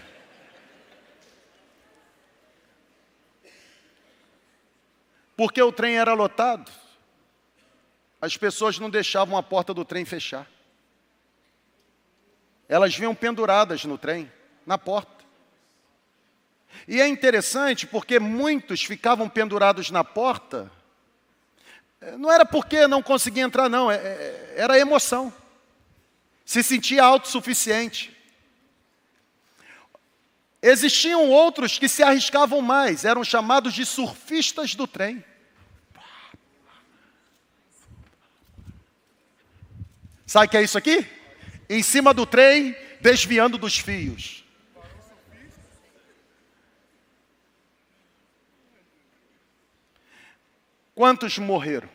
[5.38, 6.70] Porque o trem era lotado,
[8.20, 10.46] as pessoas não deixavam a porta do trem fechar
[12.68, 14.30] elas vinham penduradas no trem,
[14.66, 15.24] na porta.
[16.86, 20.70] E é interessante porque muitos ficavam pendurados na porta,
[22.00, 25.32] eh, não era porque não conseguia entrar, não, é, é, era emoção.
[26.44, 28.16] Se sentia autossuficiente.
[30.68, 35.24] Existiam outros que se arriscavam mais, eram chamados de surfistas do trem.
[40.26, 41.18] Sabe o que é isso aqui?
[41.68, 44.44] em cima do trem, desviando dos fios.
[50.94, 51.88] Quantos morreram?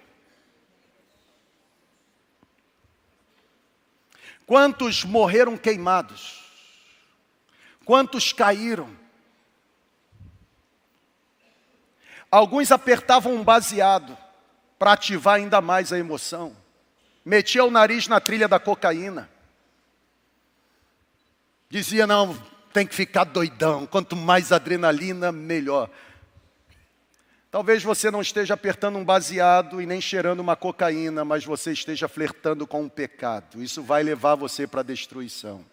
[4.45, 6.42] Quantos morreram queimados?
[7.85, 8.89] Quantos caíram?
[12.31, 14.17] Alguns apertavam um baseado
[14.79, 16.55] para ativar ainda mais a emoção.
[17.23, 19.29] Metia o nariz na trilha da cocaína.
[21.69, 22.35] Dizia: não,
[22.73, 23.85] tem que ficar doidão.
[23.85, 25.89] Quanto mais adrenalina, melhor.
[27.51, 32.07] Talvez você não esteja apertando um baseado e nem cheirando uma cocaína, mas você esteja
[32.07, 33.61] flertando com um pecado.
[33.61, 35.63] Isso vai levar você para a destruição.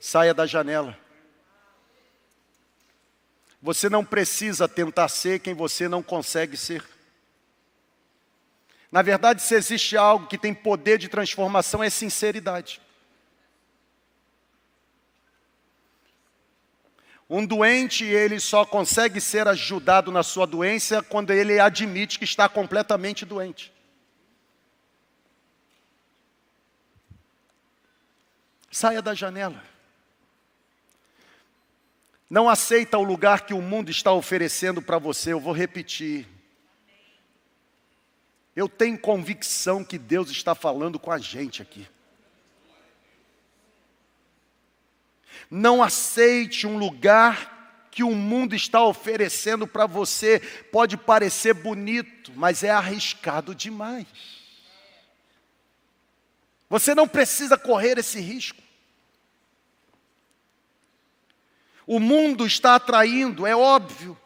[0.00, 0.98] Saia da janela.
[3.62, 6.82] Você não precisa tentar ser quem você não consegue ser.
[8.90, 12.80] Na verdade, se existe algo que tem poder de transformação, é sinceridade.
[17.28, 22.48] Um doente, ele só consegue ser ajudado na sua doença quando ele admite que está
[22.48, 23.72] completamente doente.
[28.68, 29.69] Saia da janela.
[32.30, 35.32] Não aceita o lugar que o mundo está oferecendo para você.
[35.32, 36.28] Eu vou repetir.
[38.54, 41.88] Eu tenho convicção que Deus está falando com a gente aqui.
[45.50, 50.38] Não aceite um lugar que o mundo está oferecendo para você.
[50.70, 54.06] Pode parecer bonito, mas é arriscado demais.
[56.68, 58.69] Você não precisa correr esse risco.
[61.90, 64.16] O mundo está atraindo, é óbvio.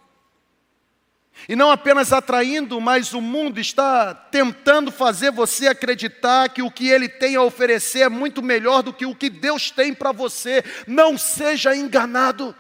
[1.49, 6.91] E não apenas atraindo, mas o mundo está tentando fazer você acreditar que o que
[6.91, 10.63] ele tem a oferecer é muito melhor do que o que Deus tem para você.
[10.87, 12.55] Não seja enganado.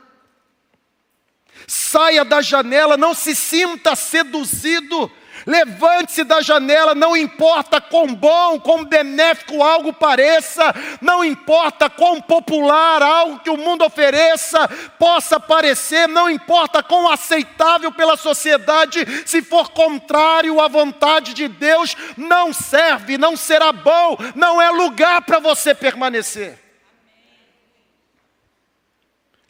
[1.67, 5.13] Saia da janela, não se sinta seduzido
[5.47, 13.03] Levante-se da janela, não importa quão bom, quão benéfico algo pareça, não importa quão popular
[13.03, 14.67] algo que o mundo ofereça
[14.99, 21.95] possa parecer, não importa quão aceitável pela sociedade, se for contrário à vontade de Deus,
[22.17, 26.59] não serve, não será bom, não é lugar para você permanecer.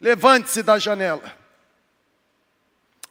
[0.01, 1.44] Levante-se da janela.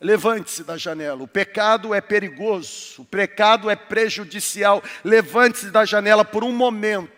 [0.00, 1.22] Levante-se da janela.
[1.22, 4.82] O pecado é perigoso, o pecado é prejudicial.
[5.04, 7.12] Levante-se da janela por um momento.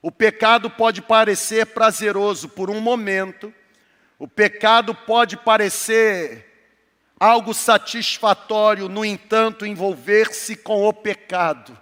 [0.00, 3.52] O pecado pode parecer prazeroso por um momento.
[4.18, 6.46] O pecado pode parecer
[7.18, 11.76] algo satisfatório, no entanto, envolver-se com o pecado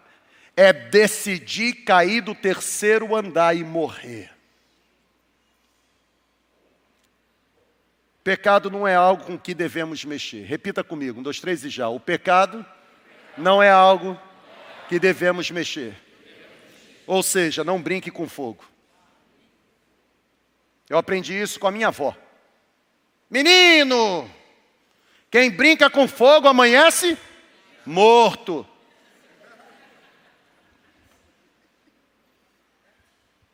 [0.60, 4.30] é decidir cair do terceiro andar e morrer.
[8.22, 10.44] Pecado não é algo com que devemos mexer.
[10.44, 11.88] Repita comigo, um, dois, três e já.
[11.88, 12.64] O pecado
[13.36, 14.20] não é algo
[14.88, 15.96] que devemos mexer.
[17.06, 18.64] Ou seja, não brinque com fogo.
[20.88, 22.14] Eu aprendi isso com a minha avó.
[23.30, 24.28] Menino,
[25.30, 27.16] quem brinca com fogo amanhece
[27.86, 28.66] morto.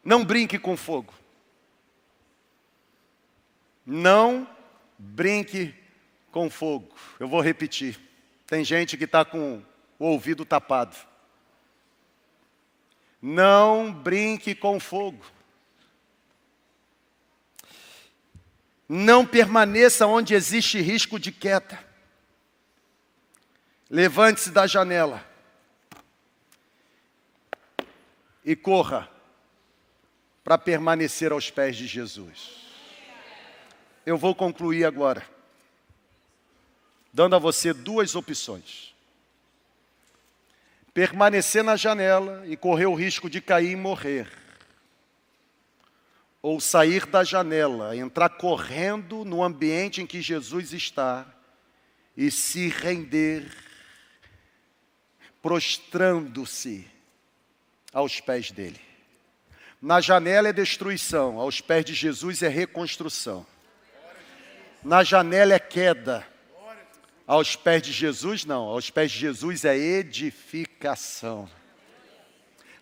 [0.02, 1.12] Não brinque com fogo.
[3.84, 4.55] Não
[4.98, 5.74] brinque
[6.30, 6.94] com fogo.
[7.18, 7.98] Eu vou repetir.
[8.46, 9.62] Tem gente que está com
[9.98, 10.96] o ouvido tapado.
[13.20, 15.24] Não brinque com fogo.
[18.88, 21.84] Não permaneça onde existe risco de queda.
[23.90, 25.26] Levante-se da janela
[28.44, 29.10] e corra
[30.44, 32.65] para permanecer aos pés de Jesus.
[34.06, 35.28] Eu vou concluir agora,
[37.12, 38.94] dando a você duas opções:
[40.94, 44.30] permanecer na janela e correr o risco de cair e morrer,
[46.40, 51.26] ou sair da janela, entrar correndo no ambiente em que Jesus está
[52.16, 53.50] e se render,
[55.42, 56.88] prostrando-se
[57.92, 58.80] aos pés dele.
[59.82, 63.44] Na janela é destruição, aos pés de Jesus é reconstrução.
[64.86, 66.24] Na janela é queda.
[67.26, 68.62] Aos pés de Jesus, não.
[68.68, 71.50] Aos pés de Jesus é edificação.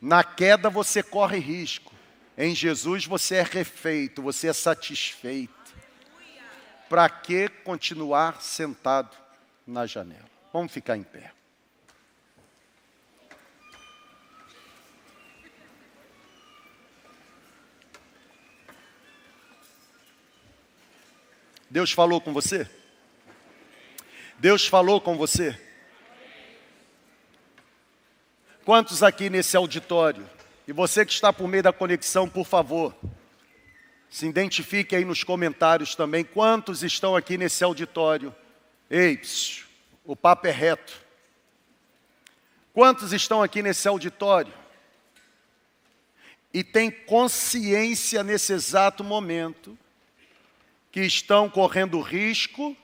[0.02, 1.94] Na queda você corre risco.
[2.36, 5.74] Em Jesus você é refeito, você é satisfeito.
[6.90, 9.16] Para que continuar sentado
[9.66, 10.28] na janela?
[10.52, 11.32] Vamos ficar em pé.
[21.74, 22.70] Deus falou com você?
[24.38, 25.60] Deus falou com você?
[28.64, 30.24] Quantos aqui nesse auditório?
[30.68, 32.94] E você que está por meio da conexão, por favor,
[34.08, 36.22] se identifique aí nos comentários também.
[36.22, 38.32] Quantos estão aqui nesse auditório?
[38.88, 39.20] Ei,
[40.04, 40.92] o papo é reto.
[42.72, 44.54] Quantos estão aqui nesse auditório
[46.52, 49.76] e têm consciência nesse exato momento
[50.94, 52.76] que estão correndo risco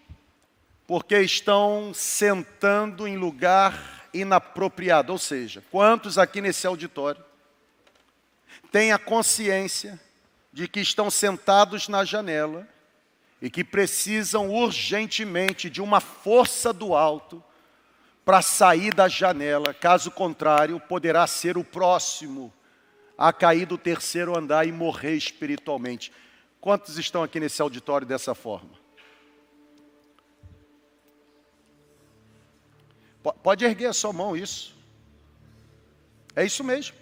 [0.85, 5.13] porque estão sentando em lugar inapropriado?
[5.13, 7.25] Ou seja, quantos aqui nesse auditório
[8.73, 9.97] têm a consciência
[10.53, 12.67] de que estão sentados na janela
[13.41, 17.41] e que precisam urgentemente de uma força do alto
[18.25, 22.53] para sair da janela, caso contrário, poderá ser o próximo
[23.17, 26.11] a cair do terceiro andar e morrer espiritualmente.
[26.61, 28.71] Quantos estão aqui nesse auditório dessa forma?
[33.43, 34.77] Pode erguer a sua mão, isso.
[36.35, 36.97] É isso mesmo.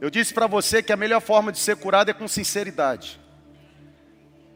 [0.00, 3.18] Eu disse para você que a melhor forma de ser curado é com sinceridade.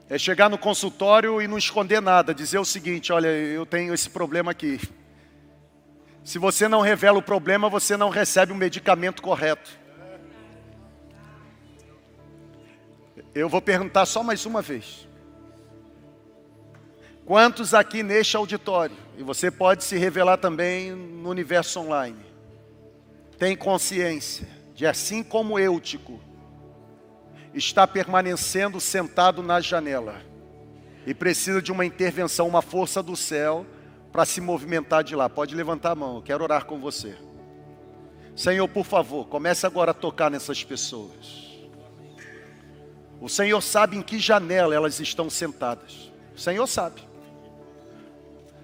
[0.09, 4.09] É chegar no consultório e não esconder nada, dizer o seguinte: olha, eu tenho esse
[4.09, 4.79] problema aqui.
[6.23, 9.82] Se você não revela o problema, você não recebe o medicamento correto.
[13.35, 15.09] Eu vou perguntar só mais uma vez.
[17.25, 22.19] Quantos aqui neste auditório, e você pode se revelar também no universo online,
[23.39, 26.21] tem consciência de assim como Eutico
[27.55, 30.21] está permanecendo sentado na janela
[31.07, 33.65] e precisa de uma intervenção, uma força do céu
[34.11, 35.29] para se movimentar de lá.
[35.29, 37.17] Pode levantar a mão, eu quero orar com você.
[38.37, 41.52] Senhor, por favor, comece agora a tocar nessas pessoas.
[43.23, 46.11] O Senhor sabe em que janela elas estão sentadas.
[46.35, 47.01] O Senhor sabe.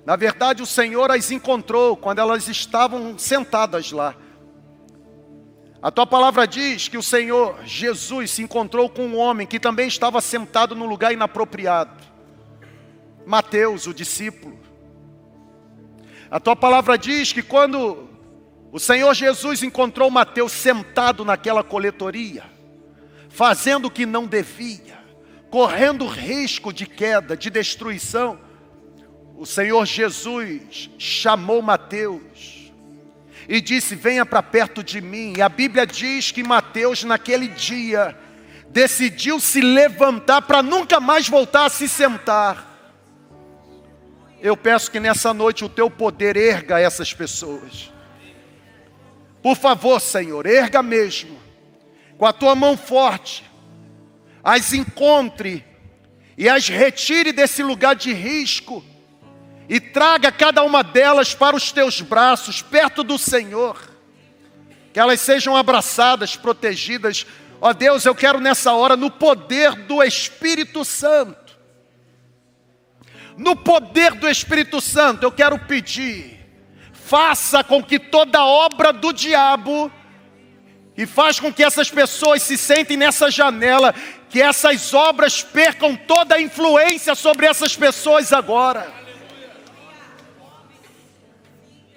[0.05, 4.17] Na verdade, o Senhor as encontrou quando elas estavam sentadas lá.
[5.81, 9.87] A tua palavra diz que o Senhor Jesus se encontrou com um homem que também
[9.87, 12.03] estava sentado num lugar inapropriado.
[13.25, 14.59] Mateus, o discípulo.
[16.29, 18.09] A tua palavra diz que quando
[18.73, 22.58] o Senhor Jesus encontrou Mateus sentado naquela coletoria,
[23.39, 24.99] fazendo o que não devia,
[25.49, 28.37] correndo risco de queda, de destruição,
[29.37, 32.73] o Senhor Jesus chamou Mateus
[33.49, 35.35] e disse: Venha para perto de mim.
[35.37, 38.19] E a Bíblia diz que Mateus, naquele dia,
[38.71, 42.67] decidiu se levantar para nunca mais voltar a se sentar.
[44.41, 47.93] Eu peço que nessa noite o teu poder erga essas pessoas.
[49.41, 51.39] Por favor, Senhor, erga mesmo,
[52.19, 53.45] com a tua mão forte,
[54.43, 55.65] as encontre
[56.37, 58.85] e as retire desse lugar de risco
[59.69, 63.79] e traga cada uma delas para os teus braços, perto do Senhor,
[64.93, 67.25] que elas sejam abraçadas, protegidas.
[67.61, 71.57] Ó Deus, eu quero nessa hora, no poder do Espírito Santo,
[73.37, 76.37] no poder do Espírito Santo, eu quero pedir,
[76.93, 79.93] faça com que toda obra do diabo,
[80.99, 83.95] e faz com que essas pessoas se sentem nessa janela,
[84.29, 88.93] que essas obras percam toda a influência sobre essas pessoas agora.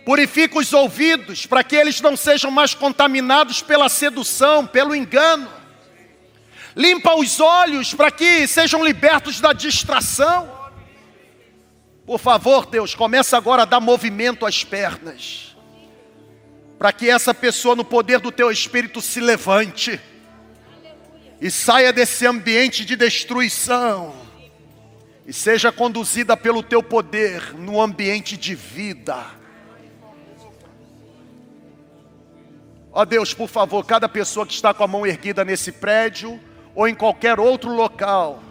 [0.05, 5.51] Purifica os ouvidos para que eles não sejam mais contaminados pela sedução, pelo engano.
[6.75, 10.47] Limpa os olhos para que sejam libertos da distração.
[12.05, 15.50] Por favor, Deus, começa agora a dar movimento às pernas,
[16.81, 20.01] para que essa pessoa, no poder do Teu Espírito, se levante
[21.39, 24.15] e saia desse ambiente de destruição
[25.23, 29.23] e seja conduzida pelo Teu poder no ambiente de vida.
[32.91, 36.39] Ó Deus, por favor, cada pessoa que está com a mão erguida nesse prédio
[36.73, 38.41] ou em qualquer outro local,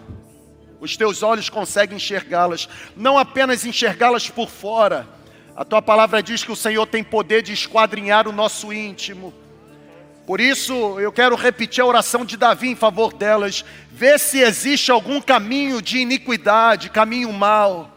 [0.79, 5.19] os teus olhos conseguem enxergá-las, não apenas enxergá-las por fora.
[5.61, 9.31] A tua palavra diz que o Senhor tem poder de esquadrinhar o nosso íntimo.
[10.27, 13.63] Por isso, eu quero repetir a oração de Davi em favor delas.
[13.93, 17.95] Vê se existe algum caminho de iniquidade, caminho mau.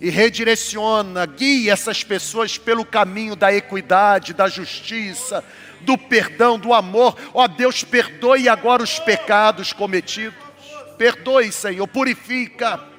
[0.00, 5.44] E redireciona, guia essas pessoas pelo caminho da equidade, da justiça,
[5.82, 7.14] do perdão, do amor.
[7.34, 10.38] Ó Deus, perdoe agora os pecados cometidos.
[10.96, 12.93] Perdoe, Senhor, purifica.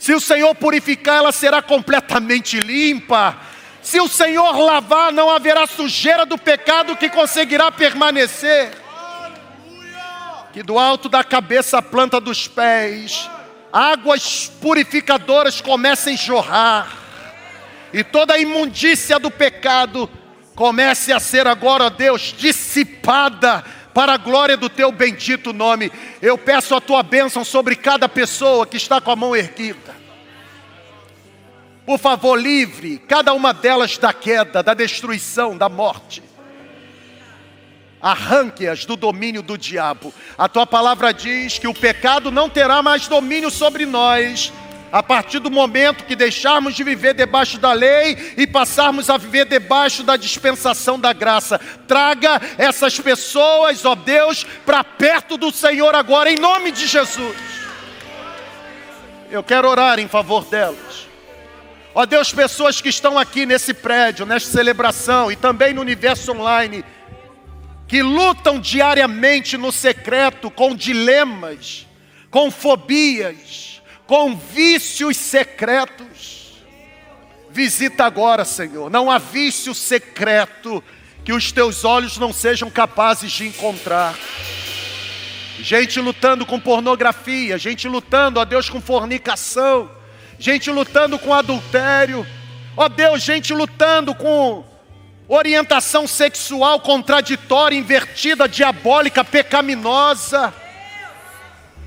[0.00, 3.36] Se o Senhor purificar, ela será completamente limpa.
[3.82, 8.72] Se o Senhor lavar, não haverá sujeira do pecado que conseguirá permanecer.
[10.54, 13.28] Que do alto da cabeça à planta dos pés,
[13.70, 16.96] águas purificadoras comecem a jorrar,
[17.92, 20.08] e toda a imundícia do pecado
[20.54, 25.90] comece a ser agora, ó Deus, dissipada para a glória do teu bendito nome.
[26.20, 30.00] Eu peço a tua bênção sobre cada pessoa que está com a mão erguida.
[31.84, 36.22] Por favor, livre cada uma delas da queda, da destruição, da morte.
[38.00, 40.14] Arranque-as do domínio do diabo.
[40.38, 44.52] A tua palavra diz que o pecado não terá mais domínio sobre nós,
[44.92, 49.46] a partir do momento que deixarmos de viver debaixo da lei e passarmos a viver
[49.46, 51.58] debaixo da dispensação da graça.
[51.86, 57.36] Traga essas pessoas, ó Deus, para perto do Senhor agora, em nome de Jesus.
[59.30, 61.08] Eu quero orar em favor delas.
[61.94, 66.84] Ó Deus, pessoas que estão aqui nesse prédio, nesta celebração e também no universo online,
[67.86, 71.86] que lutam diariamente no secreto com dilemas,
[72.30, 73.69] com fobias,
[74.10, 76.64] com vícios secretos.
[77.48, 78.90] Visita agora, Senhor.
[78.90, 80.82] Não há vício secreto
[81.24, 84.18] que os teus olhos não sejam capazes de encontrar.
[85.60, 89.88] Gente lutando com pornografia, gente lutando, ó Deus, com fornicação,
[90.40, 92.26] gente lutando com adultério,
[92.76, 94.64] ó Deus, gente lutando com
[95.28, 100.52] orientação sexual contraditória, invertida, diabólica, pecaminosa.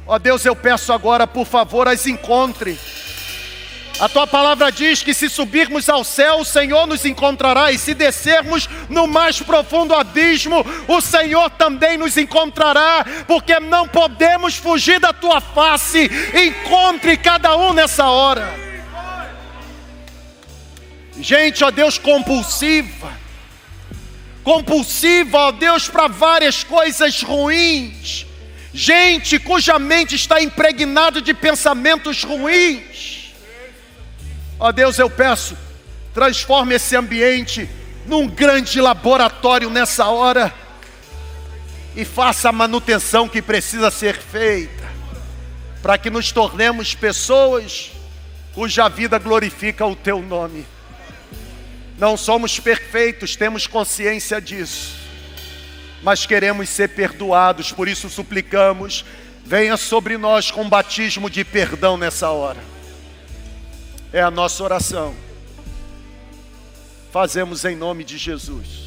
[0.06, 2.78] Ó Deus, eu peço agora, por favor, as encontre.
[4.00, 7.94] A tua palavra diz que se subirmos ao céu, o Senhor nos encontrará, e se
[7.94, 15.14] descermos no mais profundo abismo, o Senhor também nos encontrará, porque não podemos fugir da
[15.14, 16.10] tua face.
[16.34, 18.62] Encontre cada um nessa hora.
[21.18, 23.14] Gente, ó Deus, compulsiva,
[24.44, 28.26] compulsiva, ó Deus, para várias coisas ruins
[28.74, 33.34] gente cuja mente está impregnada de pensamentos ruins.
[34.60, 35.56] Ó Deus, eu peço,
[36.14, 37.70] transforme esse ambiente
[38.08, 40.54] num grande laboratório nessa hora
[41.96, 44.92] e faça a manutenção que precisa ser feita,
[45.82, 47.92] para que nos tornemos pessoas
[48.54, 50.66] cuja vida glorifica o teu nome.
[52.00, 55.03] Não somos perfeitos, temos consciência disso
[56.04, 59.06] mas queremos ser perdoados, por isso suplicamos,
[59.46, 62.62] venha sobre nós com batismo de perdão nessa hora.
[64.12, 65.16] É a nossa oração.
[67.12, 68.83] Fazemos em nome de Jesus.